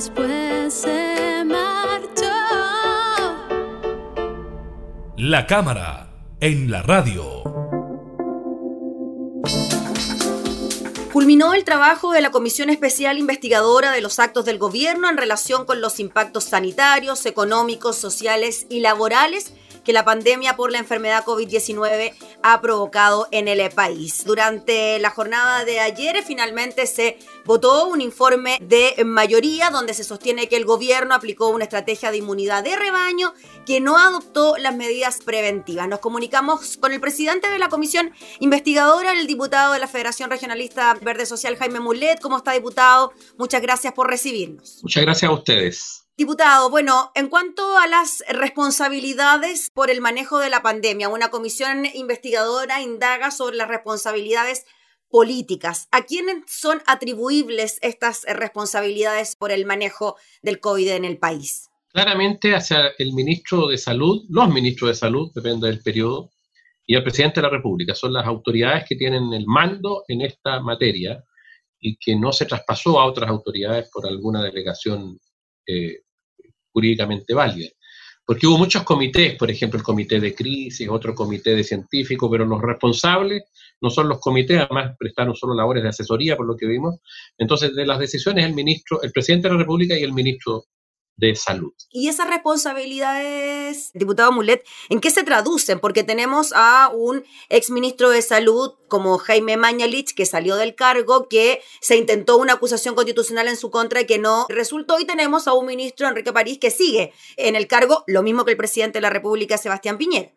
Después 0.00 0.72
se 0.72 1.44
marchó. 1.44 2.32
La 5.18 5.46
cámara 5.46 6.08
en 6.40 6.70
la 6.70 6.80
radio. 6.80 7.42
Culminó 11.12 11.52
el 11.52 11.64
trabajo 11.64 12.12
de 12.12 12.22
la 12.22 12.30
Comisión 12.30 12.70
Especial 12.70 13.18
Investigadora 13.18 13.92
de 13.92 14.00
los 14.00 14.18
Actos 14.20 14.46
del 14.46 14.56
Gobierno 14.56 15.10
en 15.10 15.18
relación 15.18 15.66
con 15.66 15.82
los 15.82 16.00
impactos 16.00 16.44
sanitarios, 16.44 17.26
económicos, 17.26 17.96
sociales 17.96 18.66
y 18.70 18.80
laborales 18.80 19.52
que 19.84 19.92
la 19.92 20.04
pandemia 20.04 20.56
por 20.56 20.72
la 20.72 20.78
enfermedad 20.78 21.24
COVID-19 21.24 22.14
ha 22.42 22.60
provocado 22.60 23.28
en 23.30 23.48
el 23.48 23.60
país. 23.70 24.24
Durante 24.24 24.98
la 24.98 25.10
jornada 25.10 25.64
de 25.64 25.80
ayer 25.80 26.22
finalmente 26.26 26.86
se 26.86 27.18
votó 27.44 27.86
un 27.86 28.00
informe 28.00 28.58
de 28.60 28.94
mayoría 29.04 29.70
donde 29.70 29.94
se 29.94 30.04
sostiene 30.04 30.48
que 30.48 30.56
el 30.56 30.64
gobierno 30.64 31.14
aplicó 31.14 31.48
una 31.48 31.64
estrategia 31.64 32.10
de 32.10 32.18
inmunidad 32.18 32.64
de 32.64 32.76
rebaño 32.76 33.34
que 33.66 33.80
no 33.80 33.98
adoptó 33.98 34.56
las 34.56 34.74
medidas 34.74 35.18
preventivas. 35.24 35.88
Nos 35.88 36.00
comunicamos 36.00 36.76
con 36.78 36.92
el 36.92 37.00
presidente 37.00 37.48
de 37.50 37.58
la 37.58 37.68
comisión 37.68 38.12
investigadora, 38.38 39.12
el 39.12 39.26
diputado 39.26 39.72
de 39.72 39.78
la 39.78 39.88
Federación 39.88 40.30
Regionalista 40.30 40.94
Verde 41.00 41.26
Social, 41.26 41.56
Jaime 41.56 41.80
Mulet. 41.80 42.20
¿Cómo 42.20 42.38
está, 42.38 42.52
diputado? 42.52 43.12
Muchas 43.36 43.62
gracias 43.62 43.92
por 43.92 44.08
recibirnos. 44.08 44.78
Muchas 44.82 45.02
gracias 45.02 45.30
a 45.30 45.34
ustedes. 45.34 45.99
Diputado, 46.20 46.68
bueno, 46.68 47.12
en 47.14 47.28
cuanto 47.30 47.78
a 47.78 47.86
las 47.86 48.22
responsabilidades 48.28 49.70
por 49.72 49.88
el 49.88 50.02
manejo 50.02 50.38
de 50.38 50.50
la 50.50 50.60
pandemia, 50.60 51.08
una 51.08 51.30
comisión 51.30 51.86
investigadora 51.94 52.82
indaga 52.82 53.30
sobre 53.30 53.56
las 53.56 53.68
responsabilidades 53.68 54.66
políticas. 55.08 55.88
¿A 55.92 56.04
quiénes 56.04 56.42
son 56.46 56.82
atribuibles 56.86 57.78
estas 57.80 58.24
responsabilidades 58.24 59.34
por 59.34 59.50
el 59.50 59.64
manejo 59.64 60.16
del 60.42 60.60
COVID 60.60 60.90
en 60.90 61.06
el 61.06 61.16
país? 61.16 61.70
Claramente 61.88 62.54
hacia 62.54 62.88
el 62.98 63.14
ministro 63.14 63.68
de 63.68 63.78
Salud, 63.78 64.22
los 64.28 64.50
ministros 64.50 64.90
de 64.90 64.96
Salud, 64.96 65.32
depende 65.34 65.68
del 65.68 65.80
periodo, 65.80 66.32
y 66.84 66.96
el 66.96 67.02
presidente 67.02 67.40
de 67.40 67.46
la 67.46 67.56
República. 67.56 67.94
Son 67.94 68.12
las 68.12 68.26
autoridades 68.26 68.84
que 68.86 68.96
tienen 68.96 69.32
el 69.32 69.46
mando 69.46 70.04
en 70.06 70.20
esta 70.20 70.60
materia 70.60 71.24
y 71.80 71.96
que 71.96 72.14
no 72.14 72.30
se 72.30 72.44
traspasó 72.44 73.00
a 73.00 73.06
otras 73.06 73.30
autoridades 73.30 73.88
por 73.90 74.06
alguna 74.06 74.42
delegación 74.42 75.18
eh, 75.66 76.02
jurídicamente 76.72 77.34
válida. 77.34 77.68
Porque 78.24 78.46
hubo 78.46 78.58
muchos 78.58 78.84
comités, 78.84 79.36
por 79.36 79.50
ejemplo, 79.50 79.78
el 79.78 79.84
comité 79.84 80.20
de 80.20 80.34
crisis, 80.34 80.88
otro 80.88 81.14
comité 81.14 81.54
de 81.56 81.64
científicos, 81.64 82.28
pero 82.30 82.44
los 82.44 82.62
responsables 82.62 83.42
no 83.80 83.90
son 83.90 84.08
los 84.08 84.20
comités, 84.20 84.60
además 84.60 84.94
prestaron 84.98 85.34
solo 85.34 85.54
labores 85.54 85.82
de 85.82 85.88
asesoría, 85.88 86.36
por 86.36 86.46
lo 86.46 86.56
que 86.56 86.66
vimos. 86.66 87.00
Entonces, 87.38 87.74
de 87.74 87.86
las 87.86 87.98
decisiones, 87.98 88.44
el 88.44 88.54
ministro, 88.54 89.02
el 89.02 89.10
presidente 89.10 89.48
de 89.48 89.54
la 89.54 89.60
República 89.60 89.98
y 89.98 90.02
el 90.02 90.12
ministro 90.12 90.66
de 91.20 91.34
salud. 91.34 91.72
Y 91.90 92.08
esas 92.08 92.28
responsabilidades, 92.28 93.90
diputado 93.94 94.32
Mulet, 94.32 94.64
¿en 94.88 95.00
qué 95.00 95.10
se 95.10 95.22
traducen? 95.22 95.78
Porque 95.78 96.02
tenemos 96.02 96.52
a 96.54 96.90
un 96.92 97.24
exministro 97.48 98.10
de 98.10 98.22
salud 98.22 98.72
como 98.88 99.18
Jaime 99.18 99.56
Mañalich, 99.56 100.14
que 100.14 100.26
salió 100.26 100.56
del 100.56 100.74
cargo, 100.74 101.28
que 101.28 101.60
se 101.80 101.96
intentó 101.96 102.38
una 102.38 102.54
acusación 102.54 102.94
constitucional 102.94 103.46
en 103.48 103.56
su 103.56 103.70
contra 103.70 104.00
y 104.00 104.06
que 104.06 104.18
no 104.18 104.46
resultó, 104.48 104.98
y 104.98 105.04
tenemos 105.04 105.46
a 105.46 105.52
un 105.52 105.66
ministro, 105.66 106.08
Enrique 106.08 106.32
París, 106.32 106.58
que 106.58 106.70
sigue 106.70 107.12
en 107.36 107.54
el 107.54 107.68
cargo, 107.68 108.02
lo 108.06 108.22
mismo 108.22 108.44
que 108.44 108.52
el 108.52 108.56
presidente 108.56 108.98
de 108.98 109.02
la 109.02 109.10
República, 109.10 109.58
Sebastián 109.58 109.98
Piñera. 109.98 110.32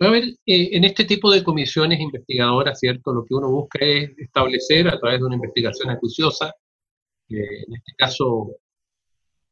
A 0.00 0.10
ver, 0.10 0.24
eh, 0.24 0.70
en 0.72 0.84
este 0.84 1.04
tipo 1.04 1.30
de 1.30 1.44
comisiones 1.44 2.00
investigadoras, 2.00 2.80
¿cierto? 2.80 3.12
Lo 3.12 3.24
que 3.24 3.34
uno 3.34 3.48
busca 3.48 3.78
es 3.80 4.10
establecer 4.18 4.88
a 4.88 4.98
través 4.98 5.20
de 5.20 5.26
una 5.26 5.36
investigación 5.36 5.88
acuciosa, 5.90 6.52
eh, 7.28 7.62
en 7.66 7.74
este 7.74 7.92
caso 7.96 8.50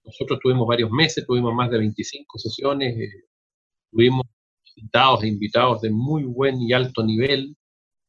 nosotros 0.04 0.40
tuvimos 0.42 0.66
varios 0.66 0.90
meses, 0.90 1.24
tuvimos 1.26 1.54
más 1.54 1.70
de 1.70 1.78
25 1.78 2.38
sesiones, 2.38 2.96
eh, 2.98 3.24
tuvimos 3.90 4.26
invitados 4.76 5.22
e 5.22 5.28
invitados 5.28 5.82
de 5.82 5.90
muy 5.90 6.24
buen 6.24 6.60
y 6.60 6.72
alto 6.72 7.04
nivel, 7.04 7.56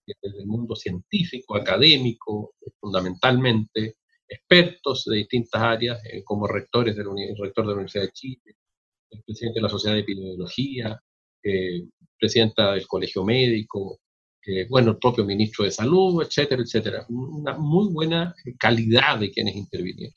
desde 0.06 0.40
el 0.40 0.46
mundo 0.48 0.76
científico, 0.76 1.56
académico, 1.56 2.56
fundamentalmente, 2.80 3.98
expertos 4.28 5.06
de 5.06 5.18
distintas 5.18 5.62
áreas, 5.62 6.04
eh, 6.06 6.24
como 6.24 6.48
rectores 6.48 6.96
del 6.96 7.08
rector 7.40 7.66
de 7.66 7.70
la 7.70 7.76
Universidad 7.76 8.06
de 8.06 8.12
Chile, 8.12 8.56
el 9.12 9.24
presidente 9.24 9.60
de 9.60 9.64
la 9.64 9.70
Sociedad 9.70 9.96
de 9.96 10.02
Epidemiología, 10.02 11.00
eh, 11.44 11.84
presidenta 12.20 12.74
del 12.74 12.88
Colegio 12.88 13.24
Médico, 13.24 14.00
bueno, 14.70 14.92
el 14.92 14.98
propio 14.98 15.24
ministro 15.24 15.64
de 15.64 15.72
Salud, 15.72 16.22
etcétera, 16.22 16.62
etcétera. 16.62 17.06
Una 17.08 17.58
muy 17.58 17.94
buena 17.94 18.36
calidad 18.60 19.18
de 19.18 19.32
quienes 19.32 19.56
intervinieron 19.56 20.14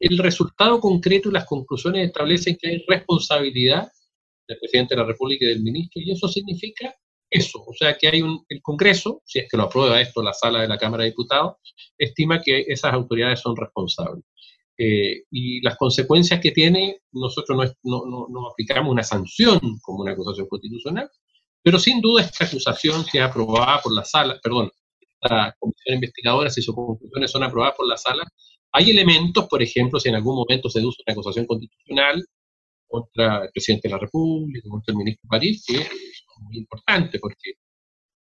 el 0.00 0.18
resultado 0.18 0.80
concreto 0.80 1.28
y 1.28 1.32
las 1.32 1.46
conclusiones 1.46 2.06
establecen 2.06 2.56
que 2.60 2.68
hay 2.68 2.84
responsabilidad 2.86 3.88
del 4.46 4.58
presidente 4.58 4.94
de 4.94 5.00
la 5.00 5.06
República 5.06 5.44
y 5.44 5.48
del 5.48 5.62
ministro, 5.62 6.02
y 6.02 6.12
eso 6.12 6.28
significa 6.28 6.94
eso, 7.30 7.64
o 7.66 7.74
sea 7.74 7.96
que 7.96 8.08
hay 8.08 8.22
un, 8.22 8.44
el 8.48 8.62
Congreso, 8.62 9.22
si 9.24 9.40
es 9.40 9.48
que 9.50 9.56
lo 9.56 9.64
aprueba 9.64 10.00
esto 10.00 10.22
la 10.22 10.32
sala 10.32 10.60
de 10.62 10.68
la 10.68 10.78
Cámara 10.78 11.02
de 11.02 11.10
Diputados, 11.10 11.56
estima 11.98 12.40
que 12.40 12.64
esas 12.68 12.92
autoridades 12.92 13.40
son 13.40 13.56
responsables. 13.56 14.24
Eh, 14.76 15.22
y 15.30 15.60
las 15.62 15.76
consecuencias 15.76 16.40
que 16.40 16.50
tiene, 16.50 17.00
nosotros 17.12 17.76
no, 17.84 18.04
no, 18.28 18.50
aplicamos 18.50 18.90
una 18.90 19.04
sanción 19.04 19.60
como 19.82 20.02
una 20.02 20.12
acusación 20.12 20.48
constitucional, 20.48 21.08
pero 21.62 21.78
sin 21.78 22.00
duda 22.00 22.22
esta 22.22 22.44
acusación, 22.44 23.04
si 23.04 23.18
es 23.18 23.24
aprobada 23.24 23.80
por 23.82 23.94
la 23.94 24.04
sala, 24.04 24.38
perdón, 24.42 24.70
esta 25.00 25.56
comisión 25.58 25.94
investigadora, 25.94 26.50
si 26.50 26.60
sus 26.60 26.74
conclusiones 26.74 27.30
son 27.30 27.44
aprobadas 27.44 27.76
por 27.76 27.88
la 27.88 27.96
sala, 27.96 28.24
hay 28.76 28.90
elementos, 28.90 29.46
por 29.48 29.62
ejemplo, 29.62 30.00
si 30.00 30.08
en 30.08 30.16
algún 30.16 30.34
momento 30.34 30.68
se 30.68 30.80
deduce 30.80 31.00
una 31.06 31.12
acusación 31.12 31.46
constitucional 31.46 32.24
contra 32.88 33.44
el 33.44 33.50
presidente 33.52 33.86
de 33.86 33.92
la 33.94 34.00
República, 34.00 34.68
contra 34.68 34.92
el 34.92 34.98
ministro 34.98 35.28
París, 35.28 35.64
que 35.64 35.76
es 35.76 35.90
muy 36.40 36.58
importante 36.58 37.20
porque 37.20 37.52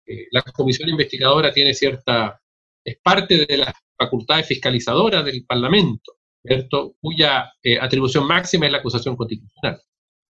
eh, 0.07 0.29
la 0.31 0.41
comisión 0.43 0.89
investigadora 0.89 1.53
tiene 1.53 1.75
cierta, 1.75 2.41
es 2.83 2.97
parte 3.03 3.45
de 3.45 3.57
las 3.59 3.75
facultades 3.99 4.47
fiscalizadoras 4.47 5.27
del 5.27 5.45
Parlamento, 5.45 6.13
¿cierto? 6.43 6.95
cuya 7.03 7.53
eh, 7.63 7.79
atribución 7.79 8.27
máxima 8.27 8.65
es 8.65 8.73
la 8.73 8.79
acusación 8.79 9.17
constitucional. 9.17 9.79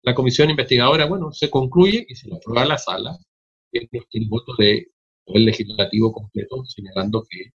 La 0.04 0.14
comisión 0.14 0.52
investigadora, 0.52 1.08
bueno, 1.08 1.32
se 1.32 1.50
concluye 1.50 2.06
y 2.08 2.16
se 2.16 2.30
lo 2.30 2.36
aprueba 2.36 2.64
la 2.64 2.78
sala, 2.78 3.18
y 3.72 3.88
tiene 3.88 4.28
voto 4.30 4.54
de 4.60 4.88
el 5.26 5.46
legislativo 5.46 6.14
completo 6.14 6.64
señalando 6.66 7.26
que 7.28 7.50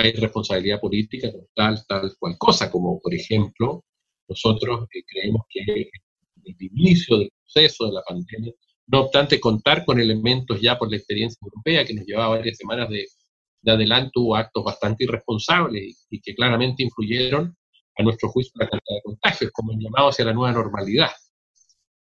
hay 0.00 0.12
responsabilidad 0.12 0.80
política 0.80 1.28
tal, 1.54 1.84
tal 1.86 2.12
cual 2.18 2.36
cosa, 2.38 2.70
como 2.70 3.00
por 3.00 3.14
ejemplo, 3.14 3.84
nosotros 4.28 4.88
eh, 4.94 5.02
creemos 5.06 5.42
que 5.48 5.90
el 6.44 6.56
inicio 6.58 7.18
del 7.18 7.30
proceso 7.44 7.86
de 7.86 7.92
la 7.92 8.02
pandemia, 8.02 8.52
no 8.86 9.02
obstante 9.02 9.38
contar 9.38 9.84
con 9.84 10.00
elementos 10.00 10.60
ya 10.60 10.78
por 10.78 10.90
la 10.90 10.96
experiencia 10.96 11.38
europea 11.42 11.84
que 11.84 11.94
nos 11.94 12.06
llevaba 12.06 12.36
varias 12.36 12.56
semanas 12.56 12.88
de, 12.88 13.06
de 13.62 13.72
adelanto, 13.72 14.20
hubo 14.20 14.36
actos 14.36 14.64
bastante 14.64 15.04
irresponsables 15.04 16.06
y, 16.10 16.20
que 16.20 16.34
claramente 16.34 16.82
influyeron 16.82 17.56
a 17.96 18.02
nuestro 18.02 18.30
juicio 18.30 18.52
la 18.54 18.68
cantidad 18.68 18.96
de 18.96 19.02
contagios, 19.02 19.50
como 19.52 19.72
el 19.72 19.78
llamado 19.78 20.08
hacia 20.08 20.24
la 20.24 20.32
nueva 20.32 20.52
normalidad, 20.52 21.10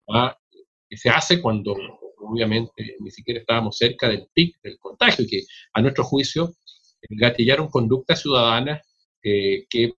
¿ah? 0.10 0.36
que 0.90 0.98
se 0.98 1.10
hace 1.10 1.42
cuando 1.42 1.76
obviamente 2.22 2.96
ni 3.00 3.12
siquiera 3.12 3.40
estábamos 3.40 3.78
cerca 3.78 4.08
del 4.08 4.28
pic 4.34 4.56
del 4.64 4.78
contagio 4.80 5.26
y 5.26 5.28
que 5.28 5.42
a 5.74 5.82
nuestro 5.82 6.04
juicio 6.04 6.54
gatillaron 7.10 7.70
conductas 7.70 8.22
ciudadanas 8.22 8.82
que 9.22 9.94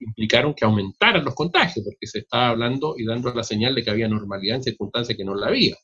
implicaron 0.00 0.54
que 0.54 0.64
aumentaran 0.64 1.24
los 1.24 1.34
contagios, 1.34 1.84
porque 1.84 2.06
se 2.06 2.20
estaba 2.20 2.48
hablando 2.48 2.94
y 2.96 3.04
dando 3.04 3.32
la 3.32 3.42
señal 3.42 3.74
de 3.74 3.82
que 3.82 3.90
había 3.90 4.08
normalidad 4.08 4.56
en 4.56 4.62
circunstancias 4.62 5.16
que 5.16 5.24
no 5.24 5.34
la 5.34 5.48
había. 5.48 5.76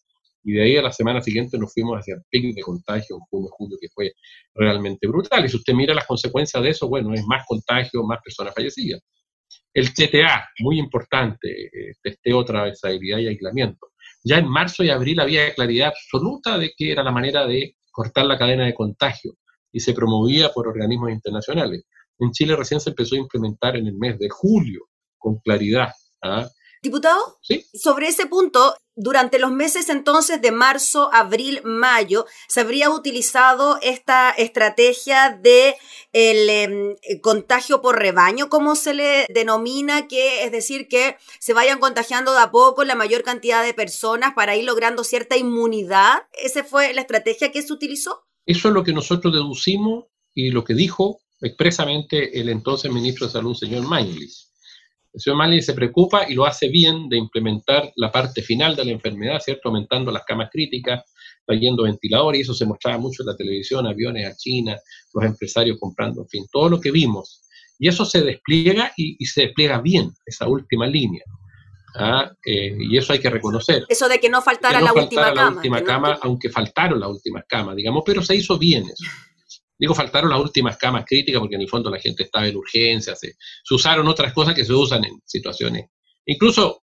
Y 0.43 0.53
de 0.53 0.63
ahí 0.63 0.77
a 0.77 0.83
la 0.83 0.93
semana 0.93 1.21
siguiente 1.21 1.59
nos 1.59 1.73
fuimos 1.73 1.99
hacia 1.99 2.15
el 2.15 2.23
pico 2.31 2.55
de 2.55 2.63
contagio 2.63 3.17
en 3.17 3.21
junio, 3.21 3.51
julio, 3.53 3.77
que 3.81 3.89
fue 3.89 4.13
realmente 4.55 5.07
brutal. 5.07 5.45
Y 5.45 5.49
si 5.49 5.57
usted 5.57 5.75
mira 5.75 5.95
las 5.95 6.07
consecuencias 6.07 6.63
de 6.63 6.71
eso, 6.71 6.89
bueno, 6.89 7.13
es 7.13 7.25
más 7.27 7.45
contagio, 7.47 8.03
más 8.05 8.21
personas 8.25 8.55
fallecidas. 8.55 9.01
El 9.75 9.93
TTA, 9.93 10.49
muy 10.61 10.79
importante, 10.79 11.67
eh, 11.67 11.93
testeo, 12.03 12.45
trazabilidad 12.45 13.19
y 13.19 13.29
aislamiento. 13.29 13.89
Ya 14.25 14.39
en 14.39 14.49
marzo 14.49 14.83
y 14.83 14.91
abril 14.91 15.21
había 15.21 15.55
claridad 15.55 15.89
absoluta 15.89 16.59
de 16.59 16.73
que 16.77 16.93
era 16.93 17.03
la 17.03 17.13
manera 17.13 17.47
de 17.47 17.77
cortar 17.91 18.25
la 18.25 18.39
cadena 18.39 18.65
de 18.65 18.75
contagio 18.75 19.35
y 19.73 19.81
se 19.81 19.95
promovía 19.95 20.51
por 20.51 20.69
organismos 20.69 21.11
internacionales. 21.11 21.85
En 22.19 22.33
Chile 22.33 22.57
recién 22.57 22.81
se 22.81 22.91
empezó 22.91 23.15
a 23.15 23.19
implementar 23.19 23.77
en 23.77 23.87
el 23.87 23.95
mes 23.95 24.19
de 24.19 24.29
julio 24.29 24.89
con 25.19 25.39
claridad. 25.39 25.93
¿ah? 26.23 26.49
Diputado, 26.83 27.39
¿Sí? 27.43 27.67
sobre 27.75 28.09
ese 28.09 28.27
punto, 28.27 28.75
durante 28.97 29.39
los 29.39 29.53
meses 29.53 29.91
entonces 29.91 30.41
de 30.41 30.51
marzo, 30.51 31.11
abril, 31.13 31.61
mayo, 31.63 32.25
se 32.49 32.61
habría 32.61 32.91
utilizado 32.91 33.79
esta 33.83 34.31
estrategia 34.31 35.39
de 35.43 35.77
el 36.13 36.49
em, 36.49 36.97
contagio 37.23 37.83
por 37.83 37.99
rebaño, 37.99 38.49
como 38.49 38.77
se 38.77 38.95
le 38.95 39.27
denomina, 39.29 40.09
que 40.09 40.45
es 40.45 40.53
decir, 40.53 40.89
que 40.89 41.17
se 41.39 41.53
vayan 41.53 41.81
contagiando 41.81 42.33
de 42.33 42.41
a 42.41 42.51
poco 42.51 42.85
la 42.85 42.95
mayor 42.95 43.23
cantidad 43.25 43.63
de 43.63 43.75
personas 43.75 44.33
para 44.35 44.57
ir 44.57 44.65
logrando 44.65 45.05
cierta 45.05 45.37
inmunidad. 45.37 46.27
¿Esa 46.33 46.65
fue 46.65 46.95
la 46.95 47.03
estrategia 47.03 47.53
que 47.53 47.63
se 47.63 47.73
utilizó? 47.73 48.27
Eso 48.47 48.69
es 48.69 48.75
lo 48.75 48.83
que 48.83 48.93
nosotros 48.93 49.33
deducimos 49.33 50.05
y 50.35 50.51
lo 50.51 50.65
que 50.65 50.75
dijo 50.75 51.21
expresamente 51.41 52.39
el 52.39 52.49
entonces 52.49 52.93
ministro 52.93 53.27
de 53.27 53.33
Salud, 53.33 53.55
señor 53.55 53.87
Mañulis. 53.87 54.53
El 55.13 55.21
señor 55.21 55.39
Mañulis 55.39 55.67
se 55.67 55.75
preocupa 55.75 56.29
y 56.29 56.35
lo 56.35 56.47
hace 56.47 56.69
bien 56.69 57.09
de 57.09 57.17
implementar 57.17 57.93
la 57.97 58.13
parte 58.13 58.43
final 58.43 58.77
de 58.77 58.85
la 58.85 58.93
enfermedad, 58.93 59.41
¿cierto? 59.41 59.69
Aumentando 59.69 60.13
las 60.13 60.25
camas 60.25 60.51
críticas, 60.53 61.03
trayendo 61.45 61.83
ventiladores, 61.83 62.39
y 62.39 62.43
eso 62.43 62.55
se 62.55 62.67
mostraba 62.67 62.99
mucho 62.99 63.23
en 63.23 63.29
la 63.29 63.37
televisión, 63.37 63.87
aviones 63.87 64.29
a 64.29 64.37
China, 64.37 64.77
los 65.15 65.25
empresarios 65.25 65.79
comprando, 65.81 66.23
en 66.23 66.29
fin, 66.29 66.47
todo 66.53 66.69
lo 66.69 66.81
que 66.81 66.93
vimos. 66.93 67.43
Y 67.79 67.89
eso 67.89 68.05
se 68.05 68.21
despliega 68.21 68.93
y, 68.97 69.17
y 69.19 69.27
se 69.27 69.43
despliega 69.43 69.81
bien, 69.81 70.13
esa 70.27 70.47
última 70.47 70.87
línea. 70.87 71.25
¿Ah? 71.97 72.31
Eh, 72.45 72.77
y 72.79 72.97
eso 72.99 73.13
hay 73.13 73.19
que 73.19 73.31
reconocer. 73.31 73.85
Eso 73.89 74.09
de 74.09 74.19
que 74.21 74.29
no 74.29 74.43
faltara, 74.43 74.79
que 74.79 74.85
no 74.85 74.95
la, 74.95 75.01
faltara 75.01 75.05
última 75.05 75.23
la 75.29 75.35
cama. 75.35 75.57
última 75.57 75.81
no- 76.11 76.19
aunque 76.23 76.51
faltaron 76.51 77.01
las 77.01 77.09
últimas 77.11 77.45
camas, 77.49 77.77
digamos, 77.77 78.03
pero 78.05 78.23
se 78.23 78.37
hizo 78.37 78.59
bien 78.59 78.85
eso. 78.85 79.05
Digo, 79.79 79.95
faltaron 79.95 80.29
las 80.31 80.41
últimas 80.41 80.77
camas 80.77 81.05
críticas 81.07 81.41
porque 81.41 81.55
en 81.57 81.63
el 81.63 81.69
fondo 81.69 81.91
la 81.91 81.99
gente 81.99 82.25
estaba 82.25 82.47
en 82.47 82.57
urgencia, 82.57 83.17
se, 83.17 83.35
se 83.65 83.75
usaron 83.75 84.07
otras 84.09 84.33
cosas 84.35 84.55
que 84.55 84.65
se 84.65 84.75
usan 84.75 85.05
en 85.05 85.21
situaciones, 85.25 85.87
incluso 86.27 86.83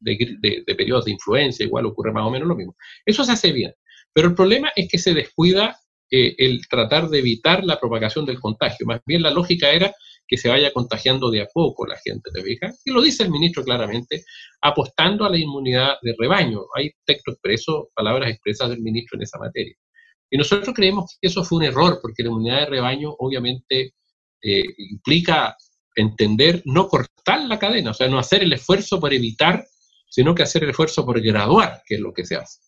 de, 0.00 0.16
de- 0.40 0.62
de 0.66 0.74
periodos 0.74 1.04
de 1.04 1.10
influencia, 1.12 1.66
igual 1.66 1.84
ocurre 1.86 2.12
más 2.12 2.24
o 2.24 2.30
menos 2.30 2.48
lo 2.48 2.56
mismo. 2.56 2.74
Eso 3.04 3.22
se 3.24 3.32
hace 3.32 3.52
bien, 3.52 3.74
pero 4.14 4.28
el 4.28 4.34
problema 4.34 4.72
es 4.74 4.88
que 4.90 4.96
se 4.98 5.12
descuida 5.12 5.78
eh, 6.10 6.34
el 6.38 6.66
tratar 6.68 7.10
de 7.10 7.18
evitar 7.18 7.64
la 7.64 7.78
propagación 7.78 8.24
del 8.24 8.40
contagio. 8.40 8.86
Más 8.86 9.00
bien 9.04 9.22
la 9.22 9.30
lógica 9.30 9.70
era 9.70 9.92
que 10.28 10.36
se 10.36 10.50
vaya 10.50 10.72
contagiando 10.72 11.30
de 11.30 11.40
a 11.40 11.46
poco 11.46 11.86
la 11.86 11.96
gente, 11.96 12.30
¿te 12.30 12.42
fijas? 12.42 12.80
Y 12.84 12.90
lo 12.90 13.00
dice 13.00 13.22
el 13.24 13.30
ministro 13.30 13.64
claramente, 13.64 14.24
apostando 14.60 15.24
a 15.24 15.30
la 15.30 15.38
inmunidad 15.38 15.94
de 16.02 16.14
rebaño. 16.16 16.66
Hay 16.76 16.92
texto 17.06 17.32
expreso, 17.32 17.90
palabras 17.94 18.30
expresas 18.30 18.68
del 18.68 18.82
ministro 18.82 19.16
en 19.16 19.22
esa 19.22 19.38
materia. 19.38 19.74
Y 20.30 20.36
nosotros 20.36 20.74
creemos 20.74 21.16
que 21.20 21.28
eso 21.28 21.42
fue 21.42 21.58
un 21.58 21.64
error, 21.64 21.98
porque 22.02 22.22
la 22.22 22.28
inmunidad 22.28 22.60
de 22.60 22.66
rebaño 22.66 23.14
obviamente 23.18 23.94
eh, 24.42 24.64
implica 24.76 25.56
entender 25.96 26.62
no 26.66 26.88
cortar 26.88 27.46
la 27.46 27.58
cadena, 27.58 27.90
o 27.90 27.94
sea, 27.94 28.08
no 28.08 28.18
hacer 28.18 28.42
el 28.42 28.52
esfuerzo 28.52 29.00
por 29.00 29.12
evitar, 29.14 29.64
sino 30.10 30.34
que 30.34 30.42
hacer 30.42 30.62
el 30.62 30.70
esfuerzo 30.70 31.04
por 31.06 31.20
graduar, 31.20 31.82
que 31.86 31.94
es 31.94 32.00
lo 32.00 32.12
que 32.12 32.26
se 32.26 32.36
hace. 32.36 32.60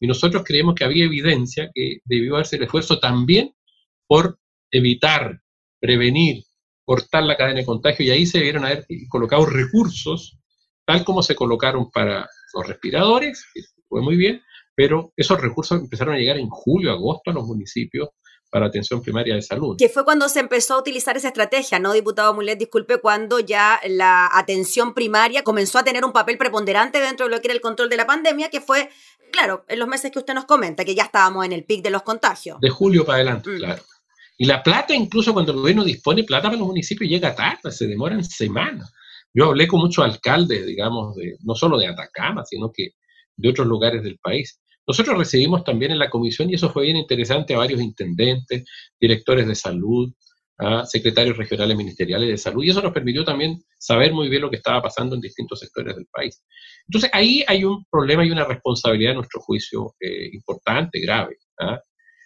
Y 0.00 0.06
nosotros 0.06 0.44
creemos 0.44 0.74
que 0.74 0.84
había 0.84 1.06
evidencia 1.06 1.70
que 1.74 1.98
debió 2.04 2.36
hacerse 2.36 2.56
el 2.56 2.62
esfuerzo 2.64 3.00
también 3.00 3.54
por 4.06 4.38
evitar, 4.70 5.40
prevenir, 5.80 6.44
cortar 6.86 7.24
la 7.24 7.36
cadena 7.36 7.60
de 7.60 7.66
contagio, 7.66 8.06
y 8.06 8.10
ahí 8.10 8.24
se 8.24 8.38
debieron 8.38 8.64
haber 8.64 8.86
colocado 9.10 9.44
recursos, 9.44 10.38
tal 10.86 11.04
como 11.04 11.22
se 11.22 11.34
colocaron 11.34 11.90
para 11.90 12.26
los 12.54 12.66
respiradores, 12.66 13.44
que 13.52 13.60
fue 13.88 14.00
muy 14.00 14.16
bien, 14.16 14.40
pero 14.74 15.12
esos 15.16 15.38
recursos 15.40 15.78
empezaron 15.78 16.14
a 16.14 16.18
llegar 16.18 16.38
en 16.38 16.48
julio, 16.48 16.92
agosto 16.92 17.30
a 17.30 17.34
los 17.34 17.44
municipios 17.44 18.08
para 18.48 18.66
atención 18.66 19.02
primaria 19.02 19.34
de 19.34 19.42
salud. 19.42 19.76
Que 19.76 19.88
fue 19.88 20.04
cuando 20.04 20.28
se 20.28 20.38
empezó 20.38 20.74
a 20.74 20.78
utilizar 20.78 21.16
esa 21.16 21.28
estrategia, 21.28 21.80
¿no, 21.80 21.92
diputado 21.92 22.32
Mulet? 22.32 22.58
Disculpe, 22.58 22.98
cuando 23.00 23.40
ya 23.40 23.80
la 23.88 24.30
atención 24.32 24.94
primaria 24.94 25.42
comenzó 25.42 25.78
a 25.78 25.84
tener 25.84 26.04
un 26.04 26.12
papel 26.12 26.38
preponderante 26.38 27.00
dentro 27.00 27.26
de 27.26 27.34
lo 27.34 27.40
que 27.42 27.48
era 27.48 27.54
el 27.54 27.60
control 27.60 27.90
de 27.90 27.96
la 27.96 28.06
pandemia, 28.06 28.48
que 28.48 28.60
fue, 28.60 28.88
claro, 29.32 29.64
en 29.68 29.80
los 29.80 29.88
meses 29.88 30.12
que 30.12 30.20
usted 30.20 30.34
nos 30.34 30.44
comenta, 30.44 30.84
que 30.84 30.94
ya 30.94 31.02
estábamos 31.02 31.44
en 31.44 31.52
el 31.52 31.64
pic 31.64 31.82
de 31.82 31.90
los 31.90 32.02
contagios. 32.02 32.60
De 32.60 32.70
julio 32.70 33.04
para 33.04 33.16
adelante, 33.16 33.50
Mm. 33.50 33.58
claro. 33.58 33.82
Y 34.38 34.44
la 34.44 34.62
plata, 34.62 34.94
incluso 34.94 35.32
cuando 35.32 35.52
el 35.52 35.58
gobierno 35.58 35.84
dispone 35.84 36.24
plata 36.24 36.48
para 36.48 36.58
los 36.58 36.66
municipios, 36.66 37.08
llega 37.10 37.34
tarde, 37.34 37.72
se 37.72 37.86
demoran 37.86 38.22
semanas. 38.22 38.92
Yo 39.32 39.46
hablé 39.46 39.66
con 39.66 39.80
muchos 39.80 40.04
alcaldes, 40.04 40.66
digamos, 40.66 41.14
de, 41.16 41.36
no 41.42 41.54
solo 41.54 41.78
de 41.78 41.86
Atacama, 41.86 42.44
sino 42.44 42.70
que 42.72 42.90
de 43.36 43.48
otros 43.48 43.66
lugares 43.66 44.02
del 44.02 44.18
país. 44.18 44.60
Nosotros 44.86 45.18
recibimos 45.18 45.64
también 45.64 45.92
en 45.92 45.98
la 45.98 46.10
comisión, 46.10 46.48
y 46.48 46.54
eso 46.54 46.70
fue 46.70 46.84
bien 46.84 46.96
interesante, 46.96 47.54
a 47.54 47.58
varios 47.58 47.80
intendentes, 47.80 48.64
directores 49.00 49.46
de 49.46 49.54
salud, 49.54 50.12
a 50.58 50.86
secretarios 50.86 51.36
regionales 51.36 51.76
ministeriales 51.76 52.28
de 52.28 52.38
salud, 52.38 52.62
y 52.62 52.70
eso 52.70 52.80
nos 52.80 52.92
permitió 52.92 53.24
también 53.24 53.62
saber 53.78 54.12
muy 54.12 54.28
bien 54.28 54.42
lo 54.42 54.50
que 54.50 54.56
estaba 54.56 54.80
pasando 54.80 55.14
en 55.14 55.20
distintos 55.20 55.60
sectores 55.60 55.96
del 55.96 56.06
país. 56.06 56.42
Entonces, 56.86 57.10
ahí 57.12 57.44
hay 57.46 57.64
un 57.64 57.84
problema 57.90 58.24
y 58.24 58.30
una 58.30 58.44
responsabilidad, 58.44 59.12
a 59.12 59.16
nuestro 59.16 59.40
juicio, 59.40 59.94
eh, 60.00 60.30
importante, 60.32 61.00
grave. 61.00 61.36
¿ah? 61.60 61.80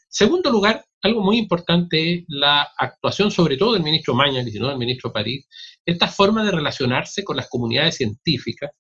Segundo 0.08 0.50
lugar, 0.50 0.84
algo 1.02 1.22
muy 1.22 1.38
importante 1.38 2.14
es 2.14 2.24
la 2.28 2.68
actuación, 2.76 3.30
sobre 3.30 3.56
todo 3.56 3.74
del 3.74 3.82
ministro 3.82 4.14
Mañalich 4.14 4.54
y 4.54 4.58
no 4.58 4.68
del 4.68 4.78
ministro 4.78 5.12
París, 5.12 5.46
esta 5.84 6.08
forma 6.08 6.44
de 6.44 6.52
relacionarse 6.52 7.24
con 7.24 7.36
las 7.36 7.48
comunidades 7.48 7.96
científicas 7.96 8.70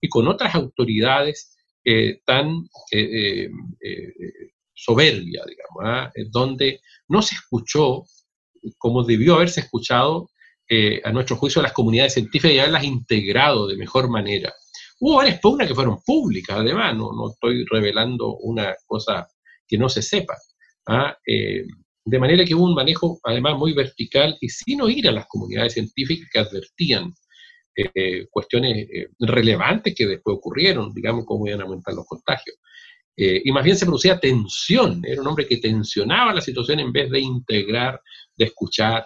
y 0.00 0.08
con 0.08 0.28
otras 0.28 0.54
autoridades 0.54 1.56
eh, 1.84 2.20
tan 2.24 2.68
eh, 2.90 3.00
eh, 3.00 3.50
eh, 3.80 4.52
soberbia, 4.72 5.42
digamos, 5.46 5.82
¿ah? 5.82 6.12
Eh, 6.14 6.26
donde 6.30 6.80
no 7.08 7.22
se 7.22 7.34
escuchó 7.34 8.04
como 8.78 9.04
debió 9.04 9.34
haberse 9.36 9.60
escuchado, 9.60 10.30
eh, 10.68 11.00
a 11.04 11.12
nuestro 11.12 11.36
juicio, 11.36 11.60
las 11.60 11.72
comunidades 11.72 12.14
científicas 12.14 12.52
y 12.52 12.58
haberlas 12.58 12.84
integrado 12.84 13.66
de 13.66 13.76
mejor 13.76 14.08
manera. 14.08 14.52
Hubo 15.00 15.16
varias 15.16 15.38
pugnas 15.40 15.68
que 15.68 15.74
fueron 15.74 15.98
públicas, 16.04 16.56
además, 16.58 16.96
no, 16.96 17.12
no 17.12 17.30
estoy 17.30 17.64
revelando 17.70 18.36
una 18.36 18.74
cosa 18.86 19.28
que 19.66 19.76
no 19.76 19.88
se 19.88 20.02
sepa. 20.02 20.34
Eh, 21.26 21.64
de 22.06 22.18
manera 22.18 22.44
que 22.44 22.54
hubo 22.54 22.64
un 22.64 22.74
manejo, 22.74 23.18
además, 23.24 23.56
muy 23.56 23.72
vertical 23.72 24.36
y 24.40 24.48
sin 24.48 24.82
oír 24.82 25.08
a 25.08 25.12
las 25.12 25.26
comunidades 25.26 25.72
científicas 25.72 26.28
que 26.30 26.38
advertían 26.38 27.14
eh, 27.76 28.26
cuestiones 28.30 28.88
eh, 28.90 29.08
relevantes 29.20 29.94
que 29.94 30.06
después 30.06 30.36
ocurrieron, 30.36 30.92
digamos, 30.92 31.24
cómo 31.24 31.46
iban 31.46 31.60
a 31.60 31.64
aumentar 31.64 31.94
los 31.94 32.06
contagios. 32.06 32.56
Y 33.16 33.52
más 33.52 33.62
bien 33.62 33.76
se 33.76 33.86
producía 33.86 34.18
tensión, 34.18 35.00
era 35.06 35.20
un 35.20 35.28
hombre 35.28 35.46
que 35.46 35.58
tensionaba 35.58 36.34
la 36.34 36.40
situación 36.40 36.80
en 36.80 36.90
vez 36.90 37.08
de 37.12 37.20
integrar, 37.20 38.00
de 38.36 38.46
escuchar, 38.46 39.04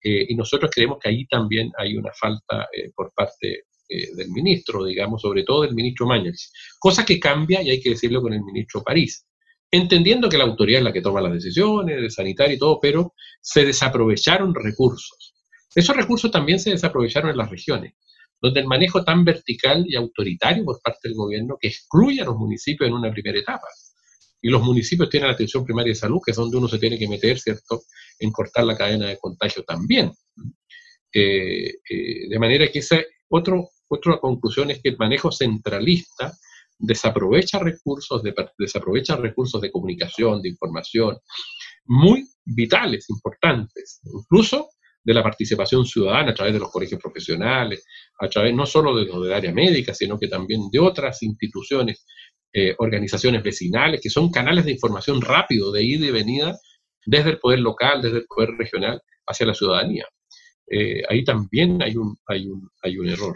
y 0.00 0.32
nosotros 0.36 0.70
creemos 0.72 0.98
que 1.00 1.08
ahí 1.08 1.26
también 1.26 1.72
hay 1.76 1.96
una 1.96 2.12
falta 2.12 2.68
por 2.94 3.12
parte 3.14 3.64
del 3.88 4.28
ministro, 4.30 4.84
digamos, 4.84 5.22
sobre 5.22 5.42
todo 5.42 5.62
del 5.62 5.74
ministro 5.74 6.06
Mañalich, 6.06 6.52
cosa 6.78 7.04
que 7.04 7.18
cambia, 7.18 7.60
y 7.60 7.70
hay 7.70 7.80
que 7.80 7.90
decirlo 7.90 8.22
con 8.22 8.32
el 8.32 8.44
ministro 8.44 8.80
París, 8.84 9.26
entendiendo 9.70 10.28
que 10.28 10.38
la 10.38 10.44
autoridad 10.44 10.80
es 10.80 10.84
la 10.84 10.92
que 10.92 11.02
toma 11.02 11.20
las 11.20 11.32
decisiones, 11.32 12.00
de 12.00 12.10
sanitario 12.10 12.56
y 12.56 12.58
todo, 12.58 12.78
pero 12.80 13.14
se 13.40 13.64
desaprovecharon 13.64 14.54
recursos. 14.54 15.34
Esos 15.74 15.96
recursos 15.96 16.30
también 16.30 16.58
se 16.58 16.70
desaprovecharon 16.70 17.30
en 17.30 17.36
las 17.36 17.50
regiones, 17.50 17.94
donde 18.40 18.60
el 18.60 18.66
manejo 18.66 19.04
tan 19.04 19.24
vertical 19.24 19.84
y 19.86 19.96
autoritario 19.96 20.64
por 20.64 20.80
parte 20.80 21.08
del 21.08 21.14
gobierno 21.14 21.56
que 21.60 21.68
excluye 21.68 22.22
a 22.22 22.24
los 22.24 22.36
municipios 22.36 22.88
en 22.88 22.94
una 22.94 23.12
primera 23.12 23.38
etapa. 23.38 23.66
Y 24.40 24.48
los 24.50 24.62
municipios 24.62 25.10
tienen 25.10 25.28
la 25.28 25.34
atención 25.34 25.64
primaria 25.64 25.90
de 25.90 25.96
salud, 25.96 26.20
que 26.24 26.30
es 26.30 26.36
donde 26.36 26.56
uno 26.56 26.68
se 26.68 26.78
tiene 26.78 26.98
que 26.98 27.08
meter, 27.08 27.38
¿cierto?, 27.38 27.82
en 28.20 28.30
cortar 28.30 28.64
la 28.64 28.76
cadena 28.76 29.08
de 29.08 29.18
contagio 29.18 29.64
también. 29.64 30.12
Eh, 31.12 31.74
eh, 31.90 32.28
de 32.28 32.38
manera 32.38 32.68
que 32.68 32.78
esa 32.78 32.98
otro, 33.28 33.70
otra 33.88 34.18
conclusión 34.18 34.70
es 34.70 34.80
que 34.80 34.90
el 34.90 34.96
manejo 34.96 35.32
centralista 35.32 36.36
desaprovecha 36.78 37.58
recursos, 37.58 38.22
de, 38.22 38.34
desaprovecha 38.56 39.16
recursos 39.16 39.60
de 39.60 39.70
comunicación, 39.70 40.40
de 40.40 40.50
información, 40.50 41.18
muy 41.86 42.24
vitales, 42.44 43.08
importantes, 43.10 44.00
incluso 44.04 44.68
de 45.02 45.14
la 45.14 45.22
participación 45.22 45.86
ciudadana 45.86 46.30
a 46.30 46.34
través 46.34 46.52
de 46.52 46.60
los 46.60 46.70
colegios 46.70 47.00
profesionales, 47.00 47.84
a 48.20 48.28
través 48.28 48.54
no 48.54 48.66
solo 48.66 48.94
de 48.94 49.06
los 49.06 49.22
del 49.22 49.32
área 49.32 49.52
médica, 49.52 49.94
sino 49.94 50.18
que 50.18 50.28
también 50.28 50.68
de 50.70 50.78
otras 50.78 51.22
instituciones, 51.22 52.04
eh, 52.52 52.74
organizaciones 52.78 53.42
vecinales, 53.42 54.00
que 54.02 54.10
son 54.10 54.30
canales 54.30 54.64
de 54.64 54.72
información 54.72 55.20
rápido, 55.20 55.72
de 55.72 55.82
ida 55.82 56.06
y 56.06 56.10
venida, 56.10 56.58
desde 57.06 57.30
el 57.30 57.38
poder 57.38 57.60
local, 57.60 58.02
desde 58.02 58.18
el 58.18 58.26
poder 58.26 58.50
regional, 58.58 59.00
hacia 59.26 59.46
la 59.46 59.54
ciudadanía. 59.54 60.06
Eh, 60.70 61.02
ahí 61.08 61.24
también 61.24 61.82
hay 61.82 61.96
un, 61.96 62.16
hay, 62.26 62.46
un, 62.46 62.68
hay 62.82 62.98
un 62.98 63.08
error. 63.08 63.34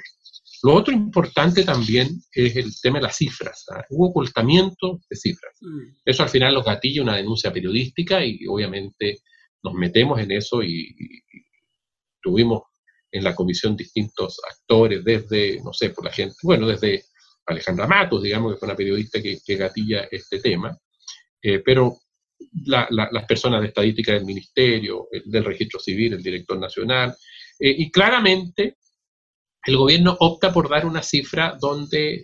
Lo 0.62 0.74
otro 0.74 0.94
importante 0.94 1.64
también 1.64 2.08
es 2.32 2.56
el 2.56 2.72
tema 2.80 2.98
de 2.98 3.04
las 3.04 3.16
cifras. 3.16 3.64
¿ah? 3.72 3.84
Hubo 3.90 4.08
ocultamiento 4.08 5.00
de 5.10 5.16
cifras. 5.16 5.56
Mm. 5.60 5.96
Eso 6.04 6.22
al 6.22 6.28
final 6.28 6.54
lo 6.54 6.62
gatilla 6.62 7.02
una 7.02 7.16
denuncia 7.16 7.52
periodística 7.52 8.24
y 8.24 8.46
obviamente 8.46 9.18
nos 9.62 9.74
metemos 9.74 10.20
en 10.20 10.32
eso 10.32 10.62
y, 10.62 10.94
y, 10.98 11.16
y 11.16 11.44
tuvimos 12.22 12.62
en 13.12 13.24
la 13.24 13.34
comisión 13.34 13.76
distintos 13.76 14.40
actores, 14.50 15.04
desde, 15.04 15.60
no 15.62 15.72
sé, 15.72 15.90
por 15.90 16.04
la 16.04 16.12
gente, 16.12 16.34
bueno, 16.42 16.66
desde 16.66 17.04
Alejandra 17.46 17.86
Matos, 17.86 18.22
digamos, 18.22 18.52
que 18.52 18.58
fue 18.58 18.68
una 18.68 18.76
periodista 18.76 19.20
que, 19.20 19.38
que 19.44 19.56
gatilla 19.56 20.08
este 20.10 20.38
tema, 20.38 20.76
eh, 21.42 21.58
pero 21.58 21.98
la, 22.64 22.86
la, 22.90 23.08
las 23.12 23.24
personas 23.26 23.60
de 23.60 23.68
estadística 23.68 24.12
del 24.12 24.24
ministerio, 24.24 25.08
el, 25.10 25.24
del 25.26 25.44
registro 25.44 25.78
civil, 25.78 26.14
el 26.14 26.22
director 26.22 26.58
nacional, 26.58 27.14
eh, 27.58 27.74
y 27.78 27.90
claramente 27.90 28.76
el 29.64 29.76
gobierno 29.76 30.16
opta 30.20 30.52
por 30.52 30.68
dar 30.68 30.86
una 30.86 31.02
cifra 31.02 31.56
donde 31.60 32.22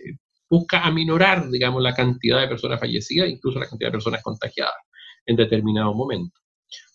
busca 0.49 0.81
aminorar, 0.81 1.49
digamos, 1.49 1.81
la 1.81 1.93
cantidad 1.93 2.41
de 2.41 2.47
personas 2.47 2.79
fallecidas, 2.79 3.29
incluso 3.29 3.59
la 3.59 3.67
cantidad 3.67 3.89
de 3.89 3.93
personas 3.93 4.23
contagiadas 4.23 4.73
en 5.25 5.35
determinado 5.35 5.93
momento, 5.93 6.39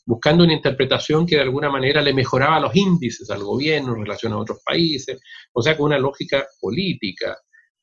buscando 0.05 0.45
una 0.45 0.55
interpretación 0.55 1.25
que 1.25 1.37
de 1.37 1.43
alguna 1.43 1.71
manera 1.71 2.03
le 2.03 2.13
mejoraba 2.13 2.59
los 2.61 2.75
índices 2.75 3.31
al 3.31 3.45
gobierno 3.45 3.95
en 3.95 4.05
relación 4.05 4.33
a 4.33 4.39
otros 4.39 4.59
países, 4.65 5.21
o 5.53 5.63
sea, 5.63 5.77
con 5.77 5.87
una 5.87 5.99
lógica 5.99 6.45
política 6.61 7.37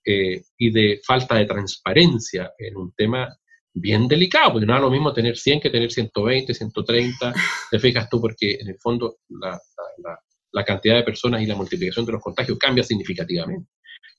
eh, 0.04 0.42
y 0.58 0.72
de 0.72 1.00
falta 1.06 1.36
de 1.36 1.46
transparencia 1.46 2.52
en 2.58 2.76
un 2.76 2.92
tema 2.94 3.30
bien 3.74 4.08
delicado, 4.08 4.54
porque 4.54 4.66
no 4.66 4.76
es 4.76 4.82
lo 4.82 4.92
mismo 4.92 5.14
tener 5.14 5.38
100 5.38 5.62
que 5.62 5.70
tener 5.70 5.92
120, 5.92 6.54
130, 6.54 7.34
te 7.70 7.80
fijas 7.80 8.10
tú, 8.10 8.20
porque 8.20 8.58
en 8.60 8.70
el 8.70 8.78
fondo 8.80 9.18
la, 9.30 9.58
la 10.52 10.64
cantidad 10.64 10.96
de 10.96 11.04
personas 11.04 11.42
y 11.42 11.46
la 11.46 11.56
multiplicación 11.56 12.06
de 12.06 12.14
los 12.14 12.22
contagios 12.22 12.58
cambia 12.58 12.84
significativamente. 12.84 13.70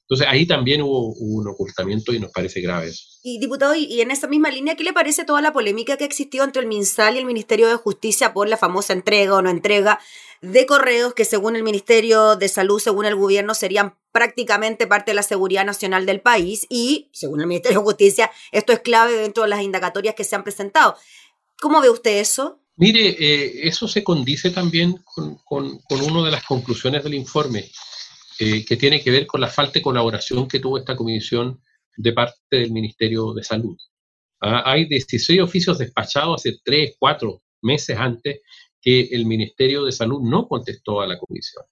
Entonces 0.03 0.27
ahí 0.29 0.47
también 0.47 0.83
hubo, 0.83 1.15
hubo 1.17 1.41
un 1.41 1.49
ocultamiento 1.49 2.13
y 2.13 2.19
nos 2.19 2.31
parece 2.31 2.61
grave 2.61 2.89
eso. 2.89 3.05
Y 3.23 3.39
diputado, 3.39 3.75
y 3.75 4.01
en 4.01 4.11
esa 4.11 4.27
misma 4.27 4.51
línea, 4.51 4.75
¿qué 4.75 4.85
le 4.85 4.93
parece 4.93 5.25
toda 5.25 5.41
la 5.41 5.53
polémica 5.53 5.97
que 5.97 6.05
existió 6.05 6.45
entre 6.45 6.63
el 6.63 6.69
MinSal 6.69 7.15
y 7.15 7.19
el 7.19 7.25
Ministerio 7.25 7.69
de 7.69 7.77
Justicia 7.77 8.35
por 8.35 8.49
la 8.49 8.57
famosa 8.57 8.93
entrega 8.93 9.37
o 9.37 9.43
no 9.43 9.49
entrega 9.49 10.01
de 10.43 10.67
correos 10.67 11.15
que 11.15 11.25
según 11.25 11.55
el 11.55 11.63
Ministerio 11.63 12.37
de 12.37 12.49
Salud, 12.49 12.81
según 12.81 13.07
el 13.07 13.15
gobierno, 13.15 13.55
serían 13.55 13.97
prácticamente 14.11 14.87
parte 14.87 15.13
de 15.13 15.15
la 15.15 15.23
seguridad 15.23 15.65
nacional 15.65 16.05
del 16.05 16.21
país 16.21 16.67
y, 16.69 17.09
según 17.13 17.41
el 17.41 17.47
Ministerio 17.47 17.79
de 17.79 17.85
Justicia, 17.85 18.31
esto 18.51 18.73
es 18.73 18.81
clave 18.81 19.15
dentro 19.15 19.45
de 19.45 19.49
las 19.49 19.63
indagatorias 19.63 20.17
que 20.17 20.25
se 20.25 20.35
han 20.35 20.43
presentado. 20.43 20.97
¿Cómo 21.61 21.81
ve 21.81 21.91
usted 21.91 22.19
eso? 22.19 22.62
Mire, 22.77 23.09
eh, 23.19 23.69
eso 23.69 23.87
se 23.87 24.03
condice 24.03 24.51
también 24.51 24.97
con, 25.05 25.37
con, 25.45 25.81
una 25.91 26.25
de 26.25 26.31
las 26.31 26.45
conclusiones 26.45 27.05
del 27.05 27.15
informe, 27.15 27.71
eh, 28.39 28.65
que 28.65 28.77
tiene 28.77 29.03
que 29.03 29.11
ver 29.11 29.27
con 29.27 29.41
la 29.41 29.49
falta 29.49 29.75
de 29.75 29.83
colaboración 29.83 30.49
que 30.49 30.59
tuvo 30.59 30.79
esta 30.79 30.97
comisión 30.97 31.61
de 31.97 32.13
parte 32.13 32.39
del 32.51 32.73
Ministerio 32.73 33.35
de 33.35 33.45
Salud. 33.45 33.77
Ah, 34.41 34.63
hay 34.65 34.87
16 34.87 35.41
oficios 35.41 35.79
despachados 35.79 36.41
hace 36.41 36.59
3, 36.65 36.97
4 36.99 37.43
meses 37.63 37.97
antes 37.97 38.41
que 38.81 39.03
el 39.13 39.27
Ministerio 39.27 39.85
de 39.85 39.93
Salud 39.93 40.21
no 40.23 40.49
contestó 40.49 41.01
a 41.01 41.07
la 41.07 41.19
comisión. 41.19 41.65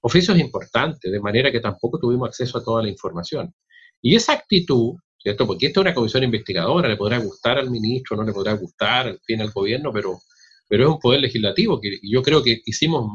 Oficios 0.00 0.38
importantes, 0.38 1.10
de 1.10 1.20
manera 1.20 1.52
que 1.52 1.60
tampoco 1.60 1.98
tuvimos 1.98 2.28
acceso 2.28 2.58
a 2.58 2.64
toda 2.64 2.82
la 2.82 2.88
información. 2.88 3.52
Y 4.00 4.14
esa 4.14 4.32
actitud, 4.32 4.94
¿cierto? 5.18 5.46
Porque 5.46 5.66
esta 5.66 5.80
es 5.80 5.82
una 5.82 5.94
comisión 5.94 6.24
investigadora, 6.24 6.88
le 6.88 6.96
podrá 6.96 7.18
gustar 7.18 7.58
al 7.58 7.70
ministro, 7.70 8.16
no 8.16 8.24
le 8.24 8.32
podrá 8.32 8.52
gustar, 8.54 9.08
al 9.08 9.20
fin, 9.20 9.40
al 9.40 9.50
gobierno, 9.50 9.92
pero, 9.92 10.20
pero 10.68 10.84
es 10.84 10.90
un 10.90 10.98
poder 10.98 11.20
legislativo 11.20 11.80
que 11.80 11.98
yo 12.02 12.22
creo 12.22 12.42
que 12.42 12.60
hicimos 12.64 13.10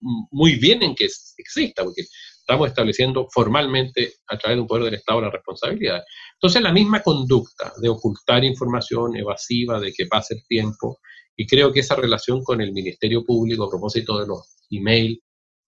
muy 0.00 0.56
bien 0.56 0.82
en 0.82 0.94
que 0.94 1.04
exista, 1.04 1.84
porque 1.84 2.02
estamos 2.40 2.68
estableciendo 2.68 3.26
formalmente 3.32 4.14
a 4.28 4.38
través 4.38 4.56
de 4.56 4.60
un 4.62 4.68
poder 4.68 4.84
del 4.84 4.94
Estado 4.94 5.20
la 5.20 5.30
responsabilidad. 5.30 6.02
Entonces, 6.34 6.62
la 6.62 6.72
misma 6.72 7.02
conducta 7.02 7.72
de 7.80 7.88
ocultar 7.88 8.44
información 8.44 9.16
evasiva, 9.16 9.80
de 9.80 9.92
que 9.92 10.06
pase 10.06 10.34
el 10.34 10.46
tiempo, 10.46 10.98
y 11.36 11.46
creo 11.46 11.72
que 11.72 11.80
esa 11.80 11.96
relación 11.96 12.42
con 12.42 12.60
el 12.60 12.72
Ministerio 12.72 13.24
Público 13.24 13.64
a 13.64 13.70
propósito 13.70 14.18
de 14.20 14.26
los 14.26 14.56
email, 14.70 15.20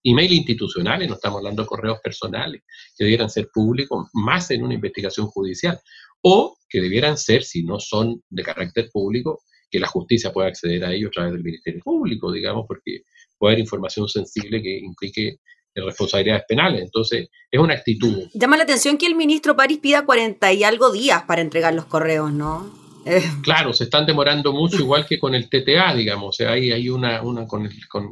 email 0.03 0.31
institucionales, 0.31 1.07
no 1.07 1.15
estamos 1.15 1.37
hablando 1.37 1.63
de 1.63 1.67
correos 1.67 1.99
personales, 2.03 2.61
que 2.97 3.03
debieran 3.03 3.29
ser 3.29 3.49
públicos, 3.53 4.07
más 4.13 4.51
en 4.51 4.63
una 4.63 4.73
investigación 4.73 5.27
judicial, 5.27 5.79
o 6.21 6.57
que 6.67 6.81
debieran 6.81 7.17
ser, 7.17 7.43
si 7.43 7.63
no 7.63 7.79
son 7.79 8.21
de 8.29 8.43
carácter 8.43 8.89
público, 8.91 9.41
que 9.69 9.79
la 9.79 9.87
justicia 9.87 10.31
pueda 10.31 10.47
acceder 10.47 10.83
a 10.83 10.93
ellos 10.93 11.09
a 11.09 11.13
través 11.13 11.33
del 11.33 11.43
Ministerio 11.43 11.81
Público, 11.83 12.31
digamos, 12.31 12.65
porque 12.67 13.03
puede 13.37 13.53
haber 13.53 13.59
información 13.59 14.07
sensible 14.07 14.61
que 14.61 14.79
implique 14.79 15.39
responsabilidades 15.75 16.43
penales. 16.47 16.81
Entonces, 16.81 17.29
es 17.49 17.59
una 17.59 17.75
actitud. 17.75 18.27
Llama 18.33 18.57
la 18.57 18.63
atención 18.63 18.97
que 18.97 19.05
el 19.05 19.15
ministro 19.15 19.55
París 19.55 19.79
pida 19.79 20.05
40 20.05 20.53
y 20.53 20.63
algo 20.63 20.91
días 20.91 21.23
para 21.23 21.41
entregar 21.41 21.73
los 21.73 21.85
correos, 21.85 22.33
¿no? 22.33 22.78
Eh. 23.05 23.23
Claro, 23.41 23.73
se 23.73 23.85
están 23.85 24.05
demorando 24.05 24.53
mucho, 24.53 24.77
igual 24.79 25.05
que 25.05 25.19
con 25.19 25.35
el 25.35 25.49
TTA, 25.49 25.93
digamos, 25.95 26.29
o 26.29 26.31
sea, 26.31 26.51
hay, 26.51 26.71
hay 26.71 26.89
una, 26.89 27.21
una 27.21 27.47
con, 27.47 27.69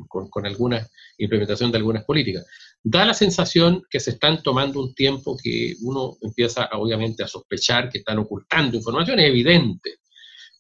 con, 0.07 0.29
con, 0.29 0.45
alguna 0.45 0.87
implementación 1.17 1.71
de 1.71 1.77
algunas 1.77 2.03
políticas. 2.05 2.45
Da 2.83 3.05
la 3.05 3.13
sensación 3.13 3.83
que 3.89 3.99
se 3.99 4.11
están 4.11 4.41
tomando 4.41 4.79
un 4.79 4.93
tiempo 4.93 5.37
que 5.41 5.75
uno 5.81 6.17
empieza, 6.21 6.69
obviamente, 6.73 7.23
a 7.23 7.27
sospechar 7.27 7.89
que 7.89 7.99
están 7.99 8.19
ocultando 8.19 8.77
información, 8.77 9.19
es 9.19 9.27
evidente, 9.27 9.97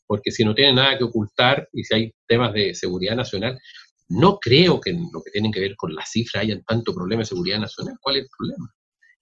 porque 0.05 0.31
si 0.31 0.43
no 0.43 0.53
tienen 0.53 0.75
nada 0.75 0.97
que 0.97 1.03
ocultar 1.03 1.67
y 1.71 1.83
si 1.83 1.95
hay 1.95 2.13
temas 2.27 2.53
de 2.53 2.73
seguridad 2.73 3.15
nacional, 3.15 3.57
no 4.09 4.39
creo 4.39 4.79
que 4.79 4.91
en 4.91 5.07
lo 5.11 5.21
que 5.21 5.31
tienen 5.31 5.51
que 5.51 5.59
ver 5.59 5.75
con 5.75 5.93
la 5.93 6.05
cifra 6.05 6.41
hayan 6.41 6.63
tanto 6.63 6.93
problema 6.93 7.21
de 7.21 7.27
seguridad 7.27 7.59
nacional. 7.59 7.95
¿Cuál 8.01 8.17
es 8.17 8.23
el 8.23 8.29
problema? 8.37 8.73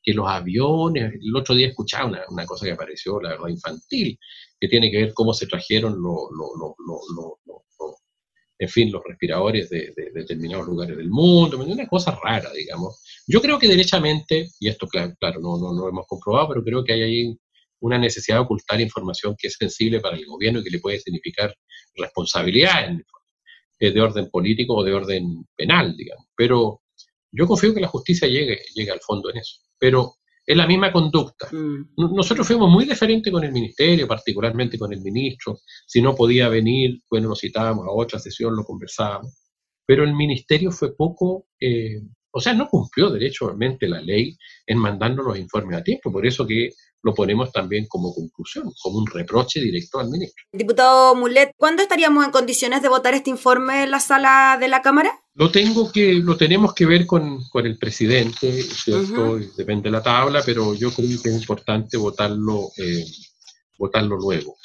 Que 0.02 0.14
los 0.14 0.28
aviones, 0.28 1.14
el 1.20 1.36
otro 1.36 1.56
día 1.56 1.68
escuchaba 1.68 2.06
una, 2.06 2.22
una 2.30 2.46
cosa 2.46 2.66
que 2.66 2.74
apareció, 2.74 3.20
la 3.20 3.30
verdad, 3.30 3.48
infantil, 3.48 4.18
que 4.60 4.68
tiene 4.68 4.92
que 4.92 4.98
ver 4.98 5.14
cómo 5.14 5.34
se 5.34 5.48
trajeron 5.48 6.02
los, 6.02 6.30
en 8.58 8.70
fin, 8.70 8.92
los 8.92 9.04
respiradores 9.04 9.70
de, 9.70 9.94
determinados 10.14 10.68
lugares 10.68 10.98
del 10.98 11.10
mundo, 11.10 11.58
una 11.58 11.88
cosa 11.88 12.18
rara, 12.24 12.52
digamos. 12.54 13.02
Yo 13.28 13.42
creo 13.42 13.60
que 13.60 13.68
derechamente, 13.68 14.50
y 14.60 14.70
esto 14.70 14.88
claro, 14.88 15.14
no, 15.42 15.58
no, 15.58 15.74
no 15.74 15.82
lo 15.82 15.90
hemos 15.90 16.08
comprobado, 16.08 16.50
pero 16.50 16.64
creo 16.64 16.84
que 16.84 16.94
hay 16.94 17.02
ahí 17.02 17.38
una 17.80 17.98
necesidad 17.98 18.38
de 18.38 18.44
ocultar 18.44 18.80
información 18.80 19.36
que 19.38 19.48
es 19.48 19.56
sensible 19.60 20.00
para 20.00 20.18
el 20.18 20.26
gobierno 20.26 20.60
y 20.60 20.64
que 20.64 20.70
le 20.70 20.80
puede 20.80 21.00
significar 21.00 21.54
responsabilidad 21.96 22.90
de 23.80 24.02
orden 24.02 24.30
político 24.30 24.76
o 24.76 24.84
de 24.84 24.94
orden 24.94 25.46
penal, 25.56 25.96
digamos. 25.96 26.26
Pero 26.36 26.82
yo 27.32 27.46
confío 27.46 27.74
que 27.74 27.82
la 27.82 27.88
justicia 27.88 28.28
llegue, 28.28 28.62
llegue 28.74 28.92
al 28.92 29.02
fondo 29.02 29.30
en 29.30 29.38
eso. 29.38 29.58
Pero 29.78 30.16
es 30.46 30.56
la 30.56 30.68
misma 30.68 30.92
conducta. 30.92 31.50
Mm. 31.52 31.96
Nosotros 32.16 32.46
fuimos 32.46 32.70
muy 32.70 32.86
diferentes 32.86 33.32
con 33.32 33.44
el 33.44 33.52
ministerio, 33.52 34.08
particularmente 34.08 34.78
con 34.78 34.94
el 34.94 35.02
ministro. 35.02 35.60
Si 35.88 36.02
no 36.02 36.16
podía 36.16 36.50
venir, 36.50 37.02
bueno, 37.10 37.30
lo 37.30 37.36
citábamos 37.36 37.88
a 37.88 37.92
otra 37.92 38.20
sesión, 38.20 38.56
lo 38.56 38.64
conversábamos. 38.64 39.34
Pero 39.86 40.04
el 40.04 40.14
ministerio 40.14 40.72
fue 40.72 40.96
poco, 40.96 41.48
eh, 41.60 42.02
o 42.32 42.40
sea, 42.40 42.54
no 42.54 42.68
cumplió 42.68 43.10
derechamente 43.10 43.88
la 43.88 44.02
ley 44.02 44.38
en 44.66 44.78
mandarnos 44.78 45.26
los 45.26 45.38
informes 45.38 45.80
a 45.80 45.84
tiempo. 45.84 46.12
Por 46.12 46.26
eso 46.26 46.46
que 46.46 46.72
lo 47.02 47.14
ponemos 47.14 47.52
también 47.52 47.86
como 47.88 48.14
conclusión, 48.14 48.72
como 48.82 48.98
un 48.98 49.06
reproche 49.06 49.62
directo 49.62 50.00
al 50.00 50.10
ministro. 50.10 50.44
Diputado 50.52 51.14
Mulet, 51.14 51.52
¿cuándo 51.56 51.84
estaríamos 51.84 52.26
en 52.26 52.32
condiciones 52.32 52.82
de 52.82 52.90
votar 52.90 53.14
este 53.14 53.30
informe 53.30 53.84
en 53.84 53.92
la 53.92 54.00
sala 54.00 54.58
de 54.60 54.68
la 54.68 54.82
Cámara? 54.82 55.12
Lo 55.36 55.52
tengo 55.52 55.92
que, 55.92 56.14
lo 56.14 56.38
tenemos 56.38 56.74
que 56.74 56.86
ver 56.86 57.06
con, 57.06 57.44
con 57.50 57.66
el 57.66 57.78
presidente, 57.78 58.62
¿cierto? 58.64 59.38
Depende 59.58 59.90
de 59.90 59.92
la 59.92 60.02
tabla, 60.02 60.42
pero 60.46 60.74
yo 60.74 60.92
creo 60.92 61.22
que 61.22 61.30
es 61.30 61.36
importante 61.36 61.98
votarlo, 61.98 62.70
eh, 62.78 63.06
votarlo 63.78 64.18
luego. 64.18 64.56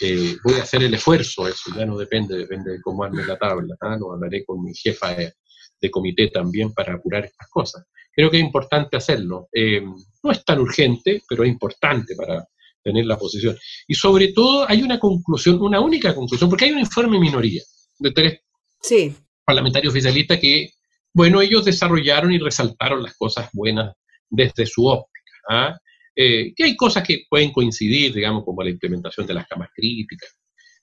Eh, 0.00 0.36
voy 0.44 0.54
a 0.54 0.62
hacer 0.62 0.82
el 0.82 0.94
esfuerzo, 0.94 1.46
eso 1.48 1.70
ya 1.76 1.84
no 1.84 1.98
depende, 1.98 2.36
depende 2.36 2.72
de 2.72 2.80
cómo 2.80 3.04
arme 3.04 3.24
la 3.24 3.36
tabla. 3.36 3.76
¿ah? 3.80 3.96
Lo 3.98 4.12
hablaré 4.12 4.44
con 4.44 4.62
mi 4.62 4.72
jefa 4.74 5.14
de, 5.14 5.34
de 5.80 5.90
comité 5.90 6.28
también 6.28 6.72
para 6.72 6.94
apurar 6.94 7.24
estas 7.24 7.48
cosas 7.48 7.84
creo 8.12 8.30
que 8.30 8.38
es 8.38 8.42
importante 8.44 8.96
hacerlo. 8.96 9.48
Eh, 9.52 9.82
no 10.22 10.30
es 10.30 10.44
tan 10.44 10.60
urgente, 10.60 11.22
pero 11.28 11.44
es 11.44 11.50
importante 11.50 12.14
para 12.14 12.46
tener 12.82 13.06
la 13.06 13.18
posición. 13.18 13.56
Y 13.88 13.94
sobre 13.94 14.32
todo 14.32 14.68
hay 14.68 14.82
una 14.82 14.98
conclusión, 14.98 15.60
una 15.60 15.80
única 15.80 16.14
conclusión, 16.14 16.50
porque 16.50 16.66
hay 16.66 16.72
un 16.72 16.80
informe 16.80 17.18
minoría 17.18 17.62
de 17.98 18.10
tres 18.10 18.40
sí. 18.80 19.14
Parlamentarios 19.44 19.92
oficialistas 19.92 20.38
que, 20.38 20.70
bueno, 21.12 21.40
ellos 21.40 21.64
desarrollaron 21.64 22.32
y 22.32 22.38
resaltaron 22.38 23.02
las 23.02 23.16
cosas 23.16 23.48
buenas 23.52 23.94
desde 24.28 24.66
su 24.66 24.86
óptica. 24.86 25.32
¿ah? 25.50 25.78
Eh, 26.14 26.52
que 26.54 26.64
hay 26.64 26.76
cosas 26.76 27.06
que 27.06 27.24
pueden 27.28 27.52
coincidir, 27.52 28.14
digamos, 28.14 28.44
como 28.44 28.62
la 28.62 28.70
implementación 28.70 29.26
de 29.26 29.34
las 29.34 29.46
camas 29.46 29.70
críticas, 29.74 30.36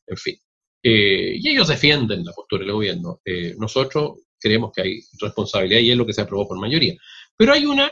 en 0.08 0.18
fin. 0.18 0.36
Eh, 0.82 1.36
y 1.39 1.49
ellos 1.49 1.68
defienden 1.68 2.24
la 2.24 2.32
postura 2.32 2.64
del 2.64 2.74
gobierno. 2.74 3.20
nosotros 3.57 4.22
creemos 4.39 4.72
que 4.74 4.82
hay 4.82 4.99
responsabilidad 5.20 5.82
y 5.82 5.91
es 5.91 5.97
lo 5.97 6.05
que 6.05 6.14
se 6.14 6.22
aprobó 6.22 6.47
por 6.47 6.60
mayoría. 6.60 6.95
Pero 7.36 7.53
hay 7.53 7.66
una, 7.66 7.91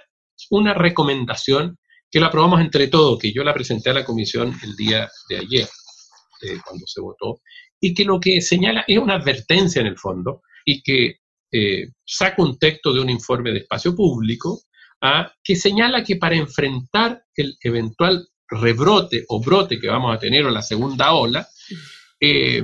una 0.51 0.73
recomendación 0.73 1.77
que 2.09 2.19
la 2.19 2.27
aprobamos 2.27 2.61
entre 2.61 2.87
todos, 2.87 3.19
que 3.19 3.31
yo 3.31 3.43
la 3.43 3.53
presenté 3.53 3.89
a 3.89 3.93
la 3.93 4.05
comisión 4.05 4.53
el 4.63 4.75
día 4.75 5.09
de 5.29 5.37
ayer, 5.37 5.67
eh, 6.41 6.57
cuando 6.65 6.85
se 6.87 7.01
votó, 7.01 7.41
y 7.79 7.93
que 7.93 8.05
lo 8.05 8.19
que 8.19 8.41
señala 8.41 8.85
es 8.87 8.97
una 8.97 9.15
advertencia 9.15 9.81
en 9.81 9.87
el 9.87 9.97
fondo 9.97 10.41
y 10.67 10.81
que 10.81 11.19
eh, 11.49 11.87
saca 12.05 12.43
un 12.43 12.59
texto 12.59 12.93
de 12.93 12.99
un 12.99 13.09
informe 13.09 13.51
de 13.51 13.59
espacio 13.59 13.95
público 13.95 14.63
¿ah? 15.01 15.31
que 15.41 15.55
señala 15.55 16.03
que 16.03 16.17
para 16.17 16.35
enfrentar 16.35 17.23
el 17.35 17.55
eventual 17.63 18.27
rebrote 18.49 19.23
o 19.29 19.41
brote 19.41 19.79
que 19.79 19.87
vamos 19.87 20.13
a 20.13 20.19
tener 20.19 20.45
o 20.45 20.51
la 20.51 20.61
segunda 20.61 21.13
ola, 21.13 21.47
eh, 22.19 22.63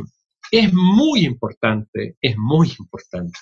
es 0.52 0.74
muy 0.74 1.26
importante, 1.26 2.18
es 2.22 2.36
muy 2.38 2.74
importante 2.78 3.40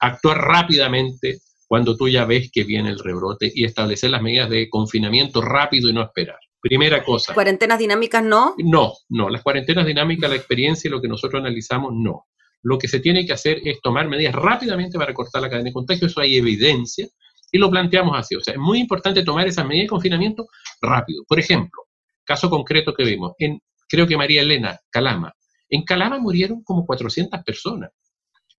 actuar 0.00 0.38
rápidamente 0.38 1.40
cuando 1.66 1.94
tú 1.94 2.08
ya 2.08 2.24
ves 2.24 2.50
que 2.50 2.64
viene 2.64 2.88
el 2.88 2.98
rebrote 2.98 3.52
y 3.54 3.64
establecer 3.64 4.08
las 4.08 4.22
medidas 4.22 4.48
de 4.48 4.70
confinamiento 4.70 5.42
rápido 5.42 5.90
y 5.90 5.92
no 5.92 6.02
esperar. 6.02 6.38
Primera 6.60 7.04
cosa. 7.04 7.34
¿Cuarentenas 7.34 7.78
dinámicas 7.78 8.24
no? 8.24 8.54
No, 8.58 8.94
no. 9.10 9.28
Las 9.28 9.42
cuarentenas 9.42 9.86
dinámicas, 9.86 10.30
la 10.30 10.36
experiencia 10.36 10.88
y 10.88 10.90
lo 10.90 11.02
que 11.02 11.08
nosotros 11.08 11.40
analizamos, 11.40 11.92
no. 11.94 12.26
Lo 12.62 12.78
que 12.78 12.88
se 12.88 13.00
tiene 13.00 13.24
que 13.24 13.32
hacer 13.32 13.60
es 13.64 13.80
tomar 13.80 14.08
medidas 14.08 14.34
rápidamente 14.34 14.98
para 14.98 15.14
cortar 15.14 15.42
la 15.42 15.48
cadena 15.48 15.68
de 15.68 15.72
contagio. 15.72 16.06
Eso 16.06 16.20
hay 16.20 16.36
evidencia 16.36 17.06
y 17.52 17.58
lo 17.58 17.70
planteamos 17.70 18.18
así. 18.18 18.34
O 18.36 18.40
sea, 18.40 18.54
es 18.54 18.60
muy 18.60 18.78
importante 18.80 19.22
tomar 19.22 19.46
esas 19.46 19.66
medidas 19.66 19.84
de 19.84 19.90
confinamiento 19.90 20.46
rápido. 20.80 21.22
Por 21.26 21.38
ejemplo, 21.38 21.84
caso 22.24 22.50
concreto 22.50 22.92
que 22.94 23.04
vimos, 23.04 23.32
en, 23.38 23.60
creo 23.88 24.06
que 24.06 24.16
María 24.16 24.42
Elena, 24.42 24.78
Calama. 24.90 25.32
En 25.68 25.84
Calama 25.84 26.18
murieron 26.18 26.62
como 26.62 26.86
400 26.86 27.42
personas. 27.44 27.90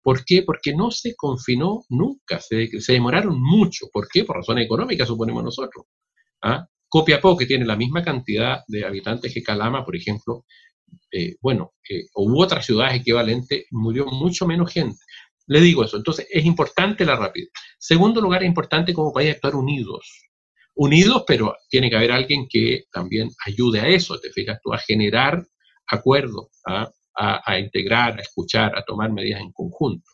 ¿Por 0.03 0.24
qué? 0.24 0.42
Porque 0.42 0.74
no 0.74 0.90
se 0.90 1.14
confinó 1.16 1.82
nunca, 1.88 2.40
se, 2.40 2.68
demoraron 2.88 3.40
mucho. 3.40 3.86
¿Por 3.92 4.09
qué? 4.09 4.24
Por 4.24 4.36
razones 4.36 4.64
económicas, 4.64 5.09
suponemos 5.09 5.44
nosotros. 5.44 5.86
¿Ah? 6.42 6.66
Copiapó, 6.88 7.36
que 7.36 7.44
tiene 7.44 7.66
la 7.66 7.76
misma 7.76 8.03
cantidad 8.03 8.61
de 8.66 8.86
habitantes 8.86 9.34
que 9.34 9.42
Calama, 9.42 9.84
por 9.84 9.96
ejemplo, 9.96 10.44
eh, 11.12 11.36
bueno, 11.41 11.72
hubo 12.14 12.43
otras 12.43 12.66
ciudades 12.66 13.01
equivalentes, 13.01 13.64
murió 13.70 14.07
mucho 14.07 14.47
menos 14.47 14.72
gente. 14.72 14.99
Le 15.47 15.61
digo 15.61 15.82
eso, 15.82 15.97
entonces 15.97 16.26
es 16.30 16.45
importante 16.45 17.05
la 17.05 17.16
rapidez. 17.16 17.51
Segundo 17.78 18.20
lugar, 18.20 18.43
es 18.43 18.49
importante 18.49 18.93
como 18.93 19.12
país 19.12 19.30
actuar 19.34 19.55
unidos. 19.55 20.28
Unidos, 20.74 21.24
pero 21.26 21.57
tiene 21.70 21.89
que 21.89 21.97
haber 21.97 22.12
alguien 22.12 22.47
que 22.49 22.84
también 22.93 23.30
ayude 23.47 23.80
a 23.80 23.89
eso, 23.89 24.20
te 24.20 24.30
fijas 24.30 24.59
tú, 24.62 24.72
a 24.72 24.78
generar 24.78 25.45
acuerdos, 25.86 26.49
¿ah? 26.66 26.89
a, 27.14 27.59
integrar, 27.59 28.18
a 28.18 28.22
escuchar, 28.22 28.76
a 28.76 28.84
tomar 28.84 29.11
medidas 29.11 29.41
en 29.41 29.51
conjunto. 29.53 30.09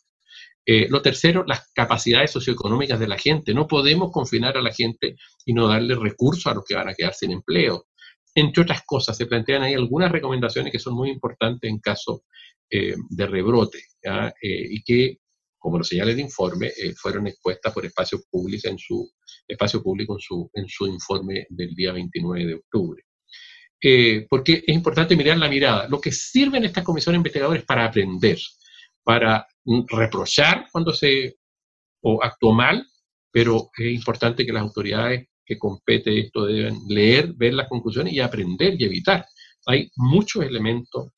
Eh, 0.64 0.86
lo 0.88 1.02
tercero, 1.02 1.44
las 1.46 1.70
capacidades 1.74 2.30
socioeconómicas 2.30 2.98
de 2.98 3.08
la 3.08 3.18
gente. 3.18 3.52
No 3.52 3.66
podemos 3.66 4.10
confinar 4.10 4.56
a 4.56 4.62
la 4.62 4.72
gente 4.72 5.16
y 5.44 5.52
no 5.52 5.68
darle 5.68 5.94
recursos 5.94 6.46
a 6.46 6.54
los 6.54 6.64
que 6.64 6.74
van 6.74 6.88
a 6.88 6.94
quedar 6.94 7.12
sin 7.12 7.32
empleo. 7.32 7.86
Entre 8.34 8.62
otras 8.62 8.82
cosas, 8.84 9.16
se 9.16 9.26
plantean 9.26 9.62
ahí 9.62 9.74
algunas 9.74 10.10
recomendaciones 10.10 10.72
que 10.72 10.78
son 10.78 10.94
muy 10.94 11.10
importantes 11.10 11.70
en 11.70 11.78
caso 11.78 12.24
eh, 12.70 12.94
de 13.10 13.26
rebrote 13.26 13.78
¿ya? 14.02 14.28
Eh, 14.28 14.66
y 14.70 14.82
que, 14.82 15.18
como 15.58 15.78
lo 15.78 15.84
señala 15.84 16.10
el 16.10 16.20
informe, 16.20 16.72
fueron 17.00 17.26
expuestas 17.26 17.72
por 17.72 17.86
Espacio 17.86 18.20
Público 18.30 18.68
en 18.68 18.78
su, 18.78 19.10
espacio 19.46 19.82
público 19.82 20.14
en 20.14 20.20
su, 20.20 20.50
en 20.52 20.68
su 20.68 20.86
informe 20.86 21.46
del 21.48 21.74
día 21.74 21.92
29 21.92 22.46
de 22.46 22.54
octubre. 22.54 23.02
porque 24.28 24.64
es 24.66 24.74
importante 24.74 25.16
mirar 25.16 25.38
la 25.38 25.48
mirada. 25.48 25.88
Lo 25.88 26.00
que 26.00 26.12
sirven 26.12 26.64
estas 26.64 26.84
comisiones 26.84 27.18
investigadoras 27.18 27.64
para 27.64 27.86
aprender, 27.86 28.38
para 29.02 29.46
reprochar 29.88 30.66
cuando 30.72 30.92
se 30.92 31.36
o 32.04 32.22
actuó 32.22 32.52
mal, 32.52 32.86
pero 33.30 33.70
es 33.76 33.92
importante 33.92 34.44
que 34.44 34.52
las 34.52 34.62
autoridades 34.62 35.26
que 35.44 35.58
compete 35.58 36.18
esto 36.18 36.46
deben 36.46 36.80
leer, 36.88 37.32
ver 37.34 37.54
las 37.54 37.68
conclusiones 37.68 38.12
y 38.12 38.20
aprender 38.20 38.74
y 38.78 38.84
evitar. 38.84 39.26
Hay 39.66 39.90
muchos 39.96 40.44
elementos 40.44 41.12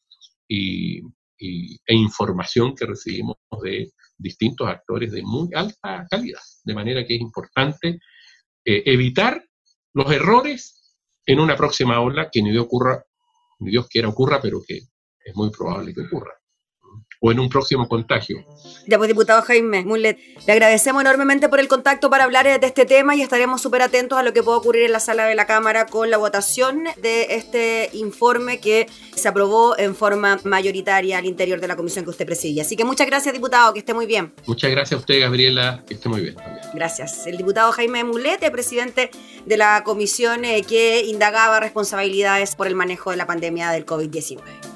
y, 0.49 1.01
e 1.39 1.95
información 1.95 2.75
que 2.75 2.87
recibimos 2.87 3.37
de 3.63 3.93
distintos 4.17 4.69
actores 4.69 5.13
de 5.13 5.23
muy 5.23 5.51
alta 5.55 6.07
calidad, 6.11 6.41
de 6.65 6.75
manera 6.75 7.07
que 7.07 7.17
es 7.17 7.21
importante 7.21 7.99
eh, 8.65 8.83
evitar 8.87 9.45
los 9.93 10.11
errores 10.11 10.97
en 11.27 11.41
una 11.41 11.57
próxima 11.57 12.01
ola 12.01 12.31
que 12.33 12.43
ni 12.43 12.53
Dios, 12.53 12.65
ocurra, 12.65 13.05
ni 13.59 13.71
Dios 13.71 13.87
quiera 13.89 14.09
ocurra, 14.09 14.41
pero 14.41 14.63
que 14.67 14.79
es 14.79 15.37
muy 15.37 15.51
probable 15.51 15.93
que 15.93 16.03
ocurra 16.03 16.33
o 17.21 17.33
en 17.33 17.41
un 17.41 17.49
próximo 17.49 17.89
contagio. 17.89 18.45
Ya 18.87 18.99
pues, 18.99 19.09
diputado 19.09 19.43
Jaime 19.43 19.85
Mulet, 19.85 20.19
le 20.47 20.53
agradecemos 20.53 21.01
enormemente 21.03 21.49
por 21.49 21.61
el 21.61 21.69
contacto 21.69 22.11
para 22.11 22.25
hablar 22.25 22.47
de 22.47 22.67
este 22.67 22.85
tema 22.85 23.15
y 23.15 23.23
estaremos 23.23 23.61
súper 23.61 23.83
atentos 23.83 24.19
a 24.19 24.23
lo 24.23 24.33
que 24.33 24.43
pueda 24.43 24.59
ocurrir 24.59 24.85
en 24.85 24.93
la 24.93 25.01
sala 25.01 25.25
de 25.25 25.35
la 25.35 25.47
Cámara 25.47 25.87
con 25.87 26.11
la 26.11 26.17
votación 26.19 26.85
de 27.01 27.37
este 27.37 27.91
informe 27.95 28.61
que 28.61 28.87
se 29.15 29.29
aprobó 29.29 29.79
en 29.79 29.95
forma 29.95 30.39
mayoritaria 30.45 31.19
al 31.19 31.27
interior 31.27 31.61
de 31.61 31.69
la 31.69 31.77
comisión 31.77 32.05
que 32.05 32.11
usted 32.11 32.27
preside. 32.27 32.61
Así 32.61 32.77
que 32.77 32.85
muchas 32.85 33.07
gracias, 33.07 33.33
diputado, 33.35 33.73
que 33.73 33.81
esté 33.81 33.95
muy 33.95 34.07
bien. 34.07 34.33
Muchas 34.47 34.71
gracias 34.71 34.99
a 34.99 35.01
usted, 35.01 35.21
Gabriela, 35.21 35.83
que 35.87 35.95
esté 35.95 36.09
muy 36.09 36.21
bien. 36.21 36.37
Gracias. 36.75 37.27
El 37.27 37.37
diputado 37.37 37.73
Jaime 37.73 38.05
Mulete, 38.05 38.51
presidente 38.51 39.11
de 39.45 39.57
la 39.57 39.83
comisión 39.85 40.45
eh, 40.45 40.63
que 40.63 41.05
indagaba 41.07 41.61
responsabilidades 41.61 42.55
por 42.57 42.67
el 42.67 42.75
manejo 42.75 43.11
de 43.11 43.17
la 43.17 43.27
pandemia 43.27 43.71
del 43.71 43.87
COVID-19. 43.87 44.76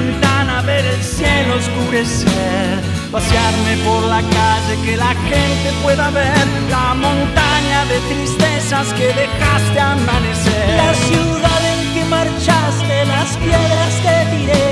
Ventana, 0.00 0.62
ver 0.62 0.84
el 0.84 1.02
cielo 1.02 1.56
oscurecer, 1.56 2.80
pasearme 3.12 3.76
por 3.84 4.02
la 4.04 4.20
calle, 4.22 4.74
que 4.84 4.96
la 4.96 5.12
gente 5.30 5.68
pueda 5.82 6.10
ver 6.10 6.46
la 6.70 6.94
montaña 6.94 7.84
de 7.90 7.98
tristezas 8.12 8.86
que 8.94 9.08
dejaste 9.08 9.80
amanecer. 9.80 10.68
La 10.76 10.94
ciudad 10.94 11.60
en 11.72 11.94
que 11.94 12.04
marchaste, 12.04 13.04
las 13.06 13.36
piedras 13.44 13.92
que 14.04 14.16
tiré, 14.32 14.68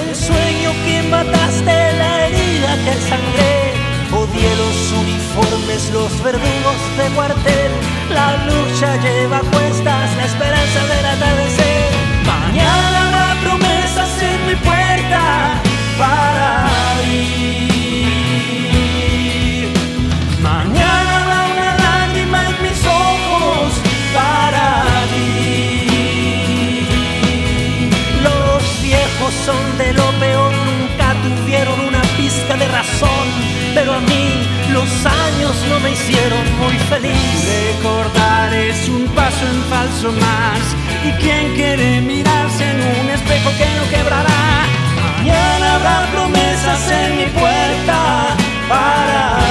el 0.00 0.14
sueño 0.14 0.70
que 0.84 1.02
mataste, 1.08 1.76
la 2.00 2.26
herida 2.26 2.72
que 2.84 2.94
sangré. 3.08 3.56
Odié 4.12 4.50
los 4.62 4.78
uniformes, 5.02 5.90
los 5.92 6.12
verdugos 6.22 6.80
de 6.98 7.06
cuartel, 7.14 7.72
la 8.10 8.28
lucha 8.46 8.96
lleva 9.04 9.38
a 9.38 9.40
cuestas 9.40 10.16
la 10.16 10.24
esperanza 10.24 10.80
del 10.90 11.06
atardecer. 11.06 11.90
Mañana 12.24 13.05
puerta 14.64 15.60
para 15.98 16.66
abrir. 16.92 18.08
Mañana 20.40 21.10
habrá 21.20 21.40
una 21.54 21.70
lágrima 21.86 22.38
en 22.50 22.56
mis 22.62 22.80
ojos 22.86 23.72
para 24.14 24.62
abrir. 25.02 26.06
Los 28.22 28.60
viejos 28.82 29.32
son 29.44 29.62
de 29.78 29.92
lo 29.92 30.15
los 34.72 35.06
años 35.06 35.56
no 35.70 35.80
me 35.80 35.92
hicieron 35.92 36.44
muy 36.58 36.76
feliz. 36.90 37.76
Recordar 37.76 38.52
es 38.52 38.88
un 38.88 39.06
paso 39.14 39.46
en 39.46 39.62
falso 39.70 40.12
más. 40.12 40.60
¿Y 41.04 41.12
quien 41.12 41.54
quiere 41.54 42.00
mirarse 42.02 42.64
en 42.70 42.76
un 43.00 43.10
espejo 43.10 43.50
que 43.56 43.66
no 43.76 43.90
quebrará? 43.90 44.66
Mañana 45.18 45.76
habrá 45.76 46.06
promesas 46.12 46.90
en 46.90 47.16
mi 47.16 47.26
puerta 47.26 48.36
para 48.68 49.45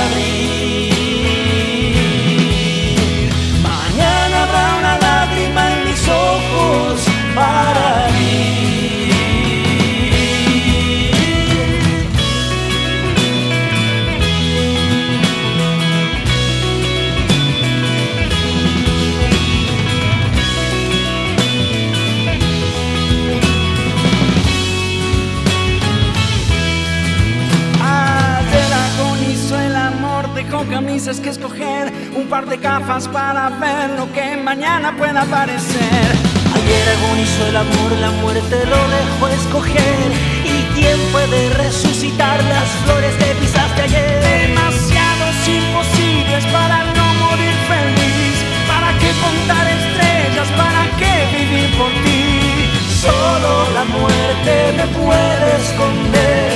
camisas 30.76 31.22
que 31.22 31.30
escoger, 31.30 31.90
un 32.18 32.28
par 32.28 32.46
de 32.48 32.58
gafas 32.58 33.08
para 33.08 33.48
ver 33.64 33.92
lo 33.92 34.12
que 34.12 34.36
mañana 34.36 34.94
pueda 34.98 35.22
aparecer. 35.22 36.08
Ayer 36.54 36.86
agonizó 36.98 37.48
el 37.48 37.56
amor, 37.56 37.92
la 38.02 38.12
muerte 38.22 38.58
lo 38.74 38.82
dejó 38.98 39.24
escoger. 39.40 40.08
¿Y 40.44 40.58
quién 40.76 41.00
puede 41.14 41.40
resucitar 41.64 42.44
las 42.44 42.68
flores 42.84 43.14
que 43.22 43.30
pisaste 43.40 43.84
ayer? 43.84 44.20
Demasiados 44.48 45.36
imposibles 45.48 46.44
para 46.52 46.78
no 46.98 47.08
morir 47.24 47.56
feliz. 47.72 48.36
¿Para 48.68 48.90
qué 49.00 49.12
contar 49.24 49.66
estrellas? 49.80 50.50
¿Para 50.60 50.84
qué 51.00 51.16
vivir 51.38 51.70
por 51.80 51.92
ti? 52.04 52.68
Solo 53.00 53.52
la 53.78 53.86
muerte 53.96 54.54
me 54.76 54.86
puede 55.00 55.48
esconder. 55.64 56.55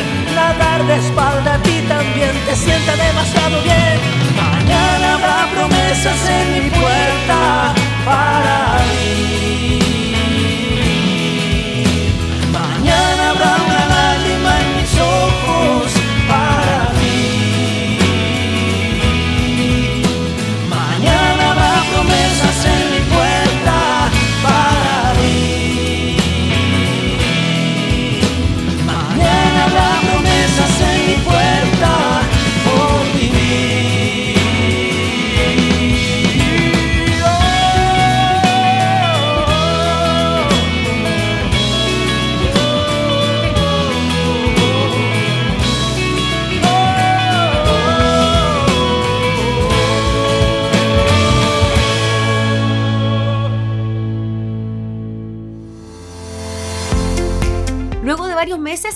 Nadar 0.50 0.84
de 0.88 0.95
espalda 0.95 1.54
a 1.54 1.62
ti 1.62 1.80
también 1.88 2.32
te 2.47 2.56
sienta 2.56 2.95
demasiado 2.95 3.62
bien. 3.62 4.00
Mañana 4.36 5.14
habrá 5.14 5.47
promesas 5.54 6.28
en 6.28 6.64
mi 6.64 6.70
puerta 6.72 7.74
para 8.04 8.78
abrir. 8.80 9.79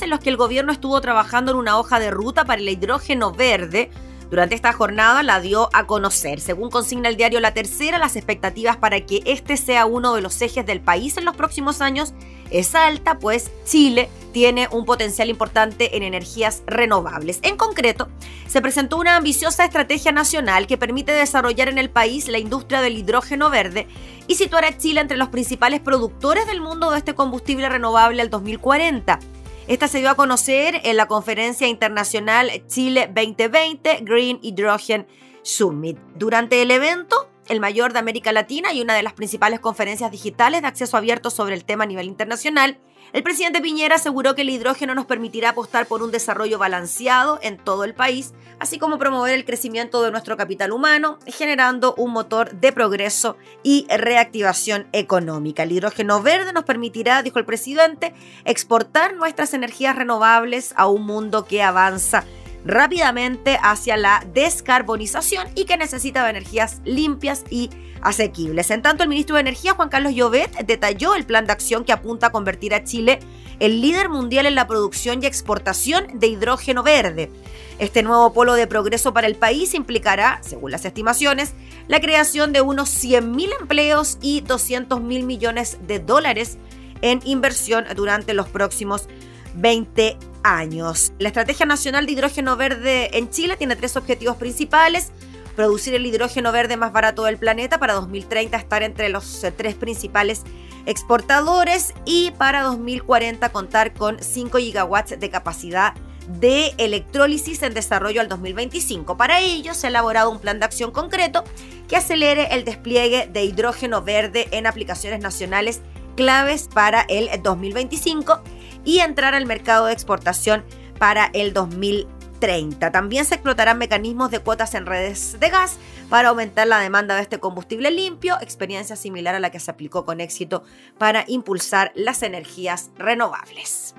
Los 0.07 0.19
que 0.19 0.29
el 0.29 0.37
gobierno 0.37 0.71
estuvo 0.71 0.99
trabajando 1.01 1.51
en 1.51 1.57
una 1.57 1.77
hoja 1.77 1.99
de 1.99 2.11
ruta 2.11 2.45
para 2.45 2.59
el 2.59 2.67
hidrógeno 2.67 3.31
verde. 3.31 3.91
Durante 4.29 4.55
esta 4.55 4.73
jornada 4.73 5.21
la 5.21 5.39
dio 5.39 5.69
a 5.73 5.85
conocer. 5.85 6.39
Según 6.39 6.71
consigna 6.71 7.07
el 7.07 7.15
diario 7.15 7.39
La 7.39 7.53
Tercera, 7.53 7.99
las 7.99 8.15
expectativas 8.15 8.77
para 8.77 8.99
que 9.05 9.21
este 9.25 9.55
sea 9.55 9.85
uno 9.85 10.15
de 10.15 10.21
los 10.21 10.41
ejes 10.41 10.65
del 10.65 10.81
país 10.81 11.17
en 11.17 11.25
los 11.25 11.35
próximos 11.35 11.81
años 11.81 12.13
es 12.49 12.73
alta, 12.73 13.19
pues 13.19 13.51
Chile 13.65 14.09
tiene 14.31 14.67
un 14.71 14.85
potencial 14.85 15.29
importante 15.29 15.95
en 15.95 16.03
energías 16.03 16.63
renovables. 16.65 17.39
En 17.43 17.57
concreto, 17.57 18.09
se 18.47 18.61
presentó 18.61 18.97
una 18.97 19.15
ambiciosa 19.15 19.65
estrategia 19.65 20.11
nacional 20.11 20.65
que 20.65 20.77
permite 20.77 21.11
desarrollar 21.11 21.69
en 21.69 21.77
el 21.77 21.91
país 21.91 22.27
la 22.27 22.39
industria 22.39 22.81
del 22.81 22.97
hidrógeno 22.97 23.51
verde 23.51 23.87
y 24.27 24.35
situar 24.35 24.65
a 24.65 24.77
Chile 24.77 25.01
entre 25.01 25.17
los 25.17 25.29
principales 25.29 25.79
productores 25.79 26.47
del 26.47 26.61
mundo 26.61 26.89
de 26.89 26.97
este 26.97 27.13
combustible 27.13 27.69
renovable 27.69 28.21
al 28.21 28.31
2040. 28.31 29.19
Esta 29.65 29.87
se 29.87 29.99
dio 29.99 30.09
a 30.09 30.15
conocer 30.15 30.81
en 30.83 30.97
la 30.97 31.07
conferencia 31.07 31.67
internacional 31.67 32.51
Chile 32.67 33.07
2020 33.07 33.99
Green 34.01 34.39
Hydrogen 34.41 35.07
Summit. 35.41 35.97
Durante 36.15 36.61
el 36.61 36.69
evento, 36.69 37.29
el 37.47 37.61
mayor 37.61 37.93
de 37.93 37.99
América 37.99 38.33
Latina 38.33 38.73
y 38.73 38.81
una 38.81 38.93
de 38.93 39.03
las 39.03 39.13
principales 39.13 39.61
conferencias 39.61 40.11
digitales 40.11 40.63
de 40.63 40.67
acceso 40.67 40.97
abierto 40.97 41.29
sobre 41.29 41.55
el 41.55 41.63
tema 41.63 41.85
a 41.85 41.87
nivel 41.87 42.07
internacional, 42.07 42.77
el 43.13 43.21
presidente 43.21 43.61
Piñera 43.61 43.95
aseguró 43.95 44.33
que 44.33 44.41
el 44.41 44.49
hidrógeno 44.49 44.95
nos 44.95 45.05
permitirá 45.05 45.49
apostar 45.49 45.85
por 45.85 46.01
un 46.01 46.09
desarrollo 46.09 46.57
balanceado 46.57 47.39
en 47.43 47.57
todo 47.57 47.83
el 47.83 47.93
país, 47.93 48.33
así 48.57 48.79
como 48.79 48.97
promover 48.97 49.35
el 49.35 49.45
crecimiento 49.45 50.01
de 50.01 50.09
nuestro 50.09 50.35
capital 50.35 50.71
humano, 50.71 51.19
generando 51.27 51.93
un 51.95 52.11
motor 52.11 52.51
de 52.51 52.71
progreso 52.71 53.37
y 53.61 53.85
reactivación 53.87 54.87
económica. 54.93 55.61
El 55.61 55.73
hidrógeno 55.73 56.23
verde 56.23 56.53
nos 56.53 56.63
permitirá, 56.63 57.21
dijo 57.21 57.37
el 57.37 57.45
presidente, 57.45 58.15
exportar 58.45 59.13
nuestras 59.13 59.53
energías 59.53 59.95
renovables 59.95 60.73
a 60.75 60.87
un 60.87 61.05
mundo 61.05 61.45
que 61.45 61.61
avanza 61.61 62.25
rápidamente 62.65 63.57
hacia 63.61 63.97
la 63.97 64.25
descarbonización 64.33 65.47
y 65.55 65.65
que 65.65 65.77
necesita 65.77 66.23
de 66.23 66.31
energías 66.31 66.81
limpias 66.85 67.43
y 67.49 67.69
asequibles. 68.01 68.69
En 68.69 68.81
tanto, 68.81 69.03
el 69.03 69.09
ministro 69.09 69.35
de 69.35 69.41
Energía, 69.41 69.73
Juan 69.73 69.89
Carlos 69.89 70.13
Llobet, 70.13 70.65
detalló 70.65 71.15
el 71.15 71.25
plan 71.25 71.45
de 71.45 71.53
acción 71.53 71.83
que 71.83 71.93
apunta 71.93 72.27
a 72.27 72.31
convertir 72.31 72.73
a 72.73 72.83
Chile 72.83 73.19
el 73.59 73.81
líder 73.81 74.09
mundial 74.09 74.45
en 74.45 74.55
la 74.55 74.67
producción 74.67 75.23
y 75.23 75.25
exportación 75.25 76.19
de 76.19 76.27
hidrógeno 76.27 76.83
verde. 76.83 77.31
Este 77.79 78.03
nuevo 78.03 78.33
polo 78.33 78.53
de 78.53 78.67
progreso 78.67 79.13
para 79.13 79.27
el 79.27 79.35
país 79.35 79.73
implicará, 79.73 80.39
según 80.41 80.71
las 80.71 80.85
estimaciones, 80.85 81.53
la 81.87 82.01
creación 82.01 82.53
de 82.53 82.61
unos 82.61 82.89
100.000 82.89 83.49
empleos 83.61 84.17
y 84.21 84.41
200 84.41 85.01
mil 85.01 85.23
millones 85.23 85.77
de 85.87 85.99
dólares 85.99 86.57
en 87.01 87.19
inversión 87.25 87.85
durante 87.95 88.33
los 88.33 88.47
próximos 88.47 89.07
20 89.55 90.17
años. 90.43 91.13
La 91.19 91.29
Estrategia 91.29 91.65
Nacional 91.65 92.05
de 92.05 92.11
Hidrógeno 92.11 92.57
Verde 92.57 93.17
en 93.17 93.29
Chile 93.29 93.57
tiene 93.57 93.75
tres 93.75 93.95
objetivos 93.95 94.37
principales. 94.37 95.11
Producir 95.55 95.93
el 95.93 96.05
hidrógeno 96.05 96.51
verde 96.51 96.77
más 96.77 96.91
barato 96.91 97.23
del 97.25 97.37
planeta 97.37 97.79
para 97.79 97.93
2030 97.93 98.57
estar 98.57 98.81
entre 98.81 99.09
los 99.09 99.43
eh, 99.43 99.51
tres 99.51 99.75
principales 99.75 100.43
exportadores 100.85 101.93
y 102.05 102.31
para 102.31 102.63
2040 102.63 103.49
contar 103.49 103.93
con 103.93 104.17
5 104.21 104.57
gigawatts 104.57 105.19
de 105.19 105.29
capacidad 105.29 105.93
de 106.27 106.73
electrólisis 106.77 107.61
en 107.63 107.73
desarrollo 107.73 108.21
al 108.21 108.29
2025. 108.29 109.15
Para 109.17 109.41
ello 109.41 109.73
se 109.73 109.87
ha 109.87 109.89
elaborado 109.89 110.31
un 110.31 110.39
plan 110.39 110.59
de 110.59 110.65
acción 110.65 110.91
concreto 110.91 111.43
que 111.87 111.97
acelere 111.97 112.47
el 112.51 112.65
despliegue 112.65 113.29
de 113.31 113.43
hidrógeno 113.43 114.01
verde 114.01 114.47
en 114.51 114.65
aplicaciones 114.65 115.19
nacionales 115.21 115.81
claves 116.15 116.69
para 116.73 117.01
el 117.01 117.29
2025 117.41 118.41
y 118.83 118.99
entrar 118.99 119.33
al 119.35 119.45
mercado 119.45 119.85
de 119.85 119.93
exportación 119.93 120.63
para 120.99 121.29
el 121.33 121.53
2030. 121.53 122.91
También 122.91 123.25
se 123.25 123.35
explotarán 123.35 123.77
mecanismos 123.77 124.31
de 124.31 124.39
cuotas 124.39 124.75
en 124.75 124.85
redes 124.85 125.37
de 125.39 125.49
gas 125.49 125.77
para 126.09 126.29
aumentar 126.29 126.67
la 126.67 126.79
demanda 126.79 127.15
de 127.15 127.21
este 127.21 127.39
combustible 127.39 127.91
limpio, 127.91 128.37
experiencia 128.41 128.95
similar 128.95 129.35
a 129.35 129.39
la 129.39 129.49
que 129.49 129.59
se 129.59 129.71
aplicó 129.71 130.05
con 130.05 130.21
éxito 130.21 130.63
para 130.97 131.23
impulsar 131.27 131.91
las 131.95 132.23
energías 132.23 132.91
renovables. 132.97 133.95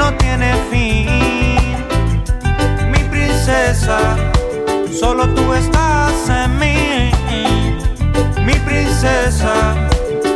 no 0.00 0.14
tiene 0.14 0.50
fin. 0.70 1.06
Mi 2.90 3.02
princesa, 3.14 3.98
solo 4.98 5.28
tú 5.36 5.52
estás 5.52 6.14
en 6.40 6.50
mí. 6.58 7.10
Mi 8.46 8.54
princesa, 8.68 9.52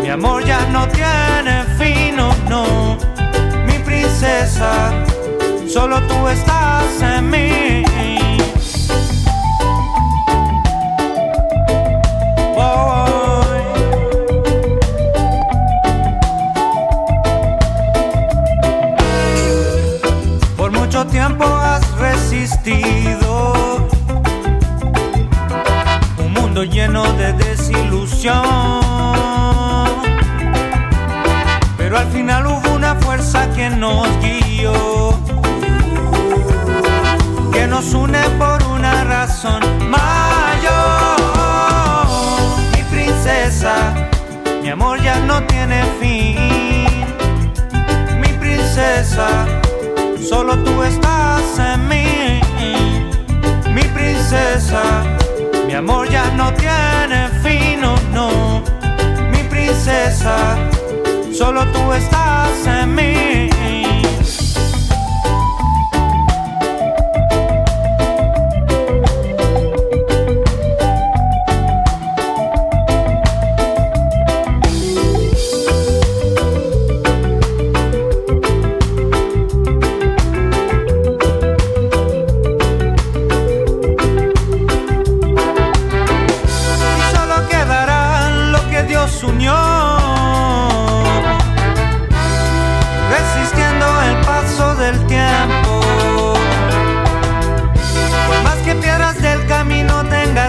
mi 0.02 0.10
amor 0.10 0.44
ya 0.44 0.60
no 0.76 0.86
tiene 0.88 1.54
fin, 1.78 2.16
no, 2.16 2.28
no. 2.52 2.98
Mi 3.66 3.78
princesa, 3.78 4.70
solo 5.66 5.96
tú 6.08 6.28
estás 6.28 7.00
en 7.00 7.30
mí. 7.30 8.13
tiempo 21.14 21.44
has 21.44 21.88
resistido. 21.96 23.54
Un 26.18 26.32
mundo 26.32 26.64
lleno 26.64 27.04
de 27.12 27.32
desilusión. 27.34 28.34
Pero 31.78 31.98
al 31.98 32.08
final 32.08 32.48
hubo 32.48 32.74
una 32.74 32.96
fuerza 32.96 33.48
que 33.52 33.70
nos 33.70 34.08
guió. 34.18 35.16
Que 37.52 37.68
nos 37.68 37.94
une 37.94 38.22
por 38.40 38.60
una 38.76 39.04
razón 39.04 39.62
mayor. 39.88 40.74
Mi 42.72 42.82
princesa, 42.90 43.94
mi 44.62 44.68
amor 44.68 45.00
ya 45.00 45.20
no 45.20 45.40
tiene 45.44 45.84
fin. 46.00 47.06
Mi 48.20 48.30
princesa 48.40 49.62
Solo 50.28 50.56
tú 50.64 50.82
estás 50.82 51.58
en 51.58 51.86
mí, 51.86 52.40
mi 53.74 53.82
princesa. 53.82 55.02
Mi 55.66 55.74
amor 55.74 56.08
ya 56.08 56.30
no 56.30 56.50
tiene 56.54 57.28
fin, 57.42 57.82
no, 57.82 57.94
no. 58.14 58.62
Mi 59.30 59.42
princesa, 59.50 60.56
solo 61.30 61.66
tú 61.72 61.92
estás 61.92 62.66
en 62.66 62.94
mí. 62.94 63.83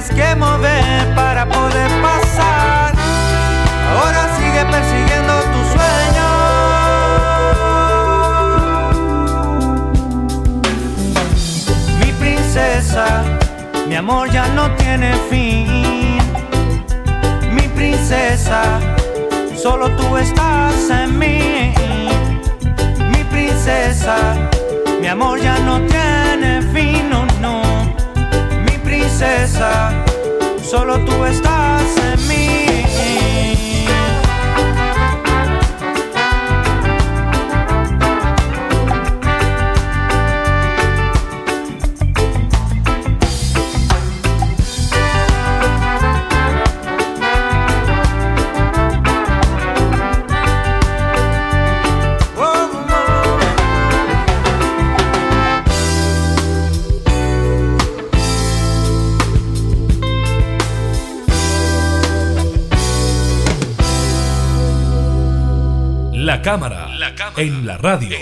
Que 0.10 0.36
mover 0.36 1.16
para 1.16 1.46
poder 1.48 1.90
pasar. 2.02 2.94
Ahora 3.92 4.30
sigue 4.38 4.66
persiguiendo 4.66 5.34
tu 5.54 5.60
sueño. 5.74 6.28
Mi 12.00 12.12
princesa, 12.14 13.24
mi 13.88 13.96
amor 13.96 14.30
ya 14.32 14.48
no 14.50 14.70
tiene 14.76 15.14
fin. 15.30 16.18
Mi 17.54 17.68
princesa, 17.70 18.80
solo 19.56 19.90
tú 19.92 20.18
estás 20.18 20.90
en 20.90 21.18
mí. 21.18 21.74
Mi 23.12 23.24
princesa, 23.26 24.18
mi 25.02 25.08
amor 25.08 25.40
ya 25.40 25.58
no 25.60 25.80
tiene 25.82 26.62
fin, 26.74 26.95
princesa, 29.18 30.04
solo 30.62 31.00
tú 31.06 31.24
estás 31.24 31.84
en 31.98 32.28
mí. 32.28 32.45
La 66.46 66.52
cámara, 66.52 66.88
en 67.38 67.66
la 67.66 67.76
radio. 67.78 68.16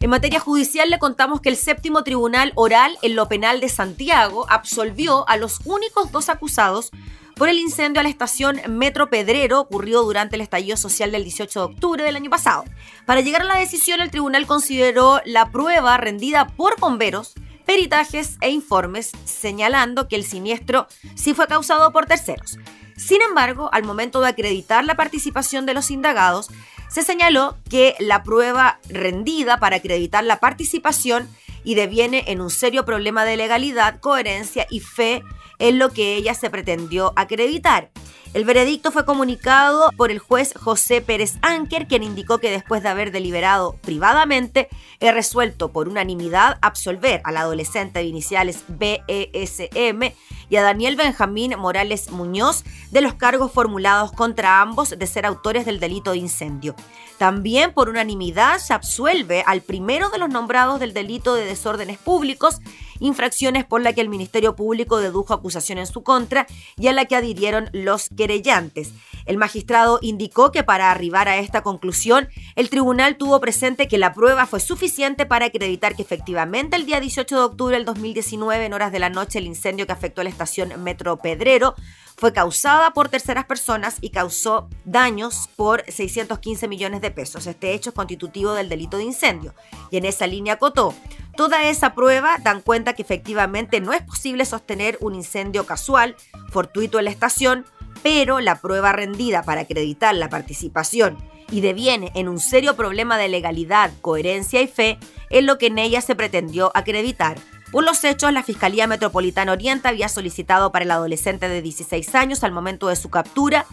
En 0.00 0.08
materia 0.08 0.40
judicial 0.40 0.88
le 0.88 0.98
contamos 0.98 1.42
que 1.42 1.50
el 1.50 1.58
séptimo 1.58 2.02
tribunal 2.02 2.52
oral 2.54 2.96
en 3.02 3.14
lo 3.14 3.28
penal 3.28 3.60
de 3.60 3.68
Santiago 3.68 4.46
absolvió 4.48 5.28
a 5.28 5.36
los 5.36 5.60
únicos 5.66 6.10
dos 6.10 6.30
acusados 6.30 6.92
por 7.36 7.50
el 7.50 7.58
incendio 7.58 8.00
a 8.00 8.04
la 8.04 8.08
estación 8.08 8.58
Metro 8.70 9.10
Pedrero 9.10 9.60
ocurrido 9.60 10.02
durante 10.02 10.36
el 10.36 10.40
estallido 10.40 10.78
social 10.78 11.12
del 11.12 11.24
18 11.24 11.58
de 11.58 11.74
octubre 11.74 12.04
del 12.04 12.16
año 12.16 12.30
pasado. 12.30 12.64
Para 13.04 13.20
llegar 13.20 13.42
a 13.42 13.44
la 13.44 13.58
decisión, 13.58 14.00
el 14.00 14.10
tribunal 14.10 14.46
consideró 14.46 15.20
la 15.26 15.50
prueba 15.50 15.98
rendida 15.98 16.46
por 16.46 16.80
bomberos, 16.80 17.34
peritajes 17.66 18.38
e 18.40 18.48
informes, 18.48 19.12
señalando 19.26 20.08
que 20.08 20.16
el 20.16 20.24
siniestro 20.24 20.86
sí 21.16 21.34
fue 21.34 21.46
causado 21.48 21.92
por 21.92 22.06
terceros. 22.06 22.56
Sin 23.04 23.20
embargo, 23.20 23.68
al 23.72 23.82
momento 23.82 24.20
de 24.20 24.28
acreditar 24.28 24.84
la 24.84 24.94
participación 24.94 25.66
de 25.66 25.74
los 25.74 25.90
indagados, 25.90 26.50
se 26.88 27.02
señaló 27.02 27.56
que 27.68 27.96
la 27.98 28.22
prueba 28.22 28.78
rendida 28.88 29.58
para 29.58 29.76
acreditar 29.76 30.22
la 30.22 30.38
participación 30.38 31.28
y 31.64 31.74
deviene 31.74 32.24
en 32.28 32.40
un 32.40 32.50
serio 32.50 32.84
problema 32.84 33.24
de 33.24 33.36
legalidad, 33.36 33.98
coherencia 33.98 34.68
y 34.70 34.78
fe 34.80 35.24
en 35.58 35.80
lo 35.80 35.90
que 35.90 36.14
ella 36.14 36.34
se 36.34 36.48
pretendió 36.48 37.12
acreditar. 37.16 37.90
El 38.34 38.46
veredicto 38.46 38.90
fue 38.92 39.04
comunicado 39.04 39.90
por 39.94 40.10
el 40.10 40.18
juez 40.18 40.54
José 40.58 41.02
Pérez 41.02 41.34
Anker, 41.42 41.86
quien 41.86 42.02
indicó 42.02 42.38
que 42.38 42.50
después 42.50 42.82
de 42.82 42.88
haber 42.88 43.12
deliberado 43.12 43.76
privadamente, 43.82 44.70
he 45.00 45.12
resuelto 45.12 45.70
por 45.70 45.86
unanimidad 45.86 46.56
absolver 46.62 47.20
al 47.24 47.36
adolescente 47.36 47.98
de 47.98 48.06
iniciales 48.06 48.64
BESM 48.68 50.14
y 50.48 50.56
a 50.56 50.62
Daniel 50.62 50.96
Benjamín 50.96 51.58
Morales 51.58 52.10
Muñoz 52.10 52.64
de 52.90 53.02
los 53.02 53.12
cargos 53.14 53.52
formulados 53.52 54.12
contra 54.12 54.62
ambos 54.62 54.90
de 54.98 55.06
ser 55.06 55.26
autores 55.26 55.66
del 55.66 55.78
delito 55.78 56.12
de 56.12 56.18
incendio. 56.18 56.74
También 57.18 57.74
por 57.74 57.90
unanimidad 57.90 58.58
se 58.58 58.72
absuelve 58.72 59.44
al 59.46 59.60
primero 59.60 60.08
de 60.08 60.18
los 60.18 60.30
nombrados 60.30 60.80
del 60.80 60.94
delito 60.94 61.34
de 61.34 61.44
desórdenes 61.44 61.98
públicos, 61.98 62.60
infracciones 63.02 63.64
por 63.64 63.82
la 63.82 63.92
que 63.92 64.00
el 64.00 64.08
Ministerio 64.08 64.56
Público 64.56 64.98
dedujo 64.98 65.34
acusación 65.34 65.78
en 65.78 65.86
su 65.86 66.02
contra 66.02 66.46
y 66.78 66.88
a 66.88 66.92
la 66.92 67.04
que 67.04 67.16
adhirieron 67.16 67.68
los 67.72 68.08
querellantes. 68.16 68.92
El 69.26 69.38
magistrado 69.38 69.98
indicó 70.02 70.50
que 70.50 70.64
para 70.64 70.90
arribar 70.90 71.28
a 71.28 71.38
esta 71.38 71.62
conclusión, 71.62 72.28
el 72.56 72.70
tribunal 72.70 73.16
tuvo 73.16 73.40
presente 73.40 73.88
que 73.88 73.98
la 73.98 74.12
prueba 74.12 74.46
fue 74.46 74.60
suficiente 74.60 75.26
para 75.26 75.46
acreditar 75.46 75.94
que 75.94 76.02
efectivamente 76.02 76.76
el 76.76 76.86
día 76.86 77.00
18 77.00 77.36
de 77.36 77.42
octubre 77.42 77.76
del 77.76 77.84
2019, 77.84 78.64
en 78.64 78.72
horas 78.72 78.92
de 78.92 78.98
la 78.98 79.10
noche, 79.10 79.38
el 79.38 79.46
incendio 79.46 79.86
que 79.86 79.92
afectó 79.92 80.20
a 80.20 80.24
la 80.24 80.30
estación 80.30 80.82
Metro 80.82 81.16
Pedrero 81.18 81.74
fue 82.16 82.32
causada 82.32 82.92
por 82.92 83.08
terceras 83.08 83.46
personas 83.46 83.96
y 84.00 84.10
causó 84.10 84.68
daños 84.84 85.48
por 85.56 85.84
615 85.88 86.68
millones 86.68 87.00
de 87.00 87.10
pesos. 87.10 87.46
Este 87.46 87.74
hecho 87.74 87.90
es 87.90 87.96
constitutivo 87.96 88.52
del 88.52 88.68
delito 88.68 88.96
de 88.96 89.04
incendio. 89.04 89.54
Y 89.90 89.96
en 89.96 90.04
esa 90.04 90.26
línea 90.26 90.54
acotó, 90.54 90.94
toda 91.36 91.68
esa 91.68 91.94
prueba 91.94 92.36
dan 92.42 92.60
cuenta 92.60 92.94
que 92.94 93.02
efectivamente 93.02 93.80
no 93.80 93.92
es 93.92 94.02
posible 94.02 94.44
sostener 94.44 94.98
un 95.00 95.14
incendio 95.14 95.66
casual, 95.66 96.16
fortuito 96.50 96.98
en 96.98 97.06
la 97.06 97.10
estación, 97.10 97.66
pero 98.02 98.40
la 98.40 98.60
prueba 98.60 98.92
rendida 98.92 99.42
para 99.42 99.62
acreditar 99.62 100.14
la 100.14 100.28
participación 100.28 101.18
y 101.50 101.60
deviene 101.60 102.10
en 102.14 102.28
un 102.28 102.40
serio 102.40 102.76
problema 102.76 103.18
de 103.18 103.28
legalidad, 103.28 103.92
coherencia 104.00 104.62
y 104.62 104.66
fe 104.66 104.98
es 105.30 105.44
lo 105.44 105.58
que 105.58 105.66
en 105.66 105.78
ella 105.78 106.00
se 106.00 106.14
pretendió 106.14 106.72
acreditar. 106.74 107.38
Por 107.70 107.84
los 107.84 108.02
hechos, 108.04 108.32
la 108.32 108.42
Fiscalía 108.42 108.86
Metropolitana 108.86 109.52
Oriente 109.52 109.88
había 109.88 110.08
solicitado 110.08 110.72
para 110.72 110.84
el 110.84 110.90
adolescente 110.90 111.48
de 111.48 111.62
16 111.62 112.14
años 112.14 112.42
al 112.42 112.52
momento 112.52 112.88
de 112.88 112.96
su 112.96 113.10
captura 113.10 113.66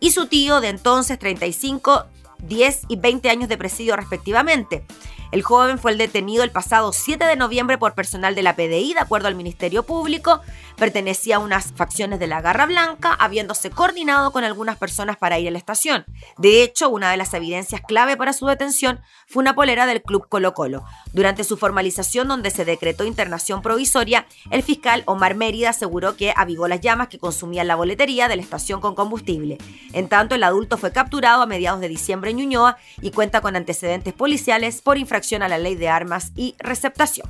y 0.00 0.10
su 0.10 0.26
tío 0.26 0.60
de 0.60 0.68
entonces 0.68 1.18
35, 1.18 2.06
10 2.40 2.82
y 2.88 2.96
20 2.96 3.30
años 3.30 3.48
de 3.48 3.58
presidio 3.58 3.96
respectivamente. 3.96 4.84
El 5.30 5.42
joven 5.42 5.78
fue 5.78 5.90
el 5.90 5.98
detenido 5.98 6.42
el 6.42 6.50
pasado 6.50 6.90
7 6.90 7.22
de 7.22 7.36
noviembre 7.36 7.76
por 7.76 7.94
personal 7.94 8.34
de 8.34 8.42
la 8.42 8.56
PDI, 8.56 8.94
de 8.94 9.00
acuerdo 9.00 9.28
al 9.28 9.34
Ministerio 9.34 9.82
Público. 9.82 10.40
Pertenecía 10.76 11.36
a 11.36 11.40
unas 11.40 11.72
facciones 11.74 12.18
de 12.18 12.26
la 12.26 12.40
Garra 12.40 12.64
Blanca, 12.64 13.12
habiéndose 13.12 13.70
coordinado 13.70 14.32
con 14.32 14.44
algunas 14.44 14.78
personas 14.78 15.18
para 15.18 15.38
ir 15.38 15.48
a 15.48 15.50
la 15.50 15.58
estación. 15.58 16.06
De 16.38 16.62
hecho, 16.62 16.88
una 16.88 17.10
de 17.10 17.18
las 17.18 17.34
evidencias 17.34 17.82
clave 17.86 18.16
para 18.16 18.32
su 18.32 18.46
detención 18.46 19.00
fue 19.26 19.42
una 19.42 19.54
polera 19.54 19.84
del 19.84 20.02
Club 20.02 20.26
Colo 20.30 20.54
Colo. 20.54 20.84
Durante 21.12 21.44
su 21.44 21.58
formalización, 21.58 22.26
donde 22.26 22.50
se 22.50 22.64
decretó 22.64 23.04
internación 23.04 23.60
provisoria, 23.60 24.26
el 24.50 24.62
fiscal 24.62 25.02
Omar 25.04 25.34
Mérida 25.34 25.70
aseguró 25.70 26.16
que 26.16 26.32
avivó 26.34 26.68
las 26.68 26.80
llamas 26.80 27.08
que 27.08 27.18
consumían 27.18 27.68
la 27.68 27.76
boletería 27.76 28.28
de 28.28 28.36
la 28.36 28.42
estación 28.42 28.80
con 28.80 28.94
combustible. 28.94 29.58
En 29.92 30.08
tanto, 30.08 30.36
el 30.36 30.44
adulto 30.44 30.78
fue 30.78 30.90
capturado 30.90 31.42
a 31.42 31.46
mediados 31.46 31.80
de 31.80 31.88
diciembre 31.88 32.30
en 32.30 32.38
Ñuñoa 32.38 32.78
y 33.02 33.10
cuenta 33.10 33.42
con 33.42 33.56
antecedentes 33.56 34.14
policiales 34.14 34.80
por 34.80 34.96
infracción 34.96 35.17
a 35.42 35.48
la 35.48 35.58
ley 35.58 35.74
de 35.74 35.88
armas 35.88 36.32
y 36.36 36.54
receptación. 36.58 37.28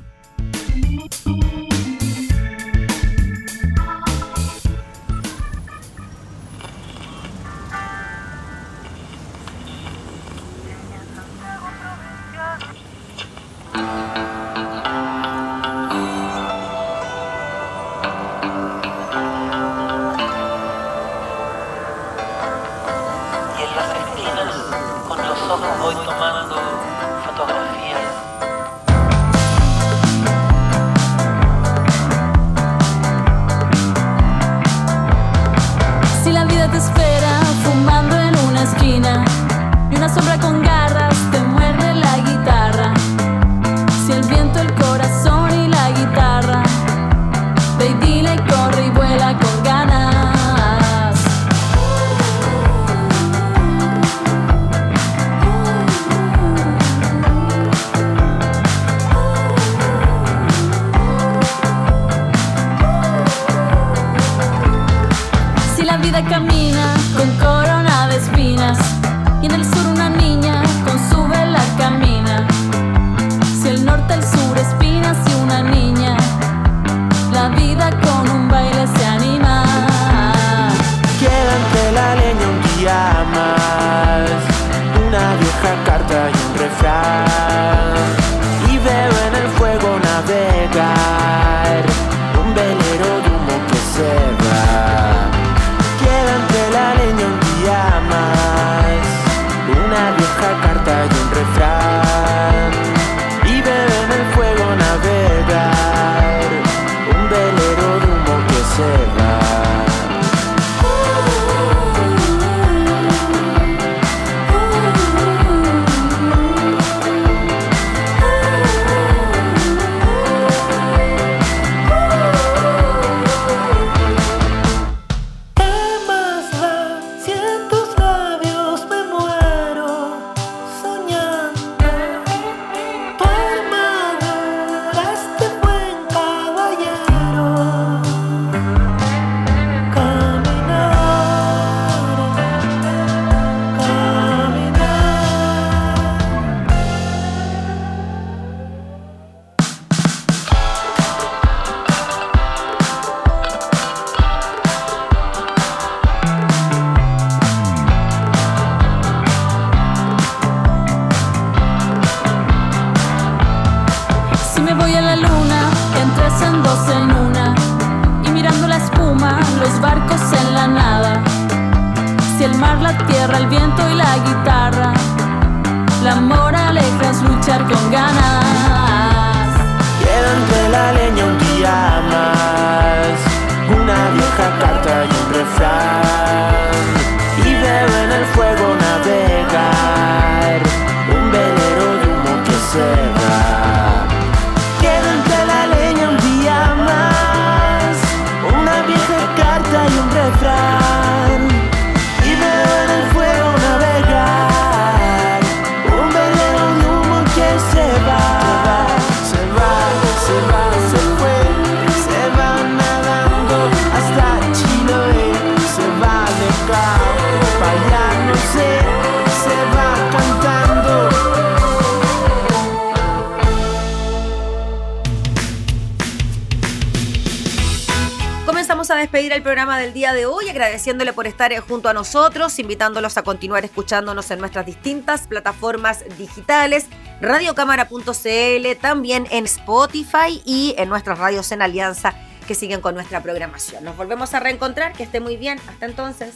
El 229.38 229.44
programa 229.44 229.78
del 229.78 229.92
día 229.92 230.12
de 230.14 230.26
hoy, 230.26 230.48
agradeciéndole 230.48 231.12
por 231.12 231.28
estar 231.28 231.52
eh, 231.52 231.60
junto 231.60 231.88
a 231.88 231.92
nosotros, 231.94 232.58
invitándolos 232.58 233.16
a 233.18 233.22
continuar 233.22 233.64
escuchándonos 233.64 234.32
en 234.32 234.40
nuestras 234.40 234.66
distintas 234.66 235.28
plataformas 235.28 236.04
digitales, 236.18 236.86
radiocámara.cl, 237.20 238.80
también 238.80 239.28
en 239.30 239.44
Spotify 239.44 240.42
y 240.44 240.74
en 240.76 240.88
nuestras 240.88 241.18
radios 241.18 241.52
en 241.52 241.62
alianza 241.62 242.14
que 242.48 242.56
siguen 242.56 242.80
con 242.80 242.96
nuestra 242.96 243.22
programación. 243.22 243.84
Nos 243.84 243.96
volvemos 243.96 244.34
a 244.34 244.40
reencontrar, 244.40 244.92
que 244.92 245.04
esté 245.04 245.20
muy 245.20 245.36
bien. 245.36 245.60
Hasta 245.68 245.86
entonces. 245.86 246.34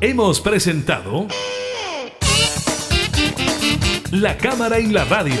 Hemos 0.00 0.40
presentado 0.40 1.26
La 4.12 4.38
Cámara 4.38 4.78
y 4.78 4.86
la 4.86 5.04
Radio. 5.06 5.40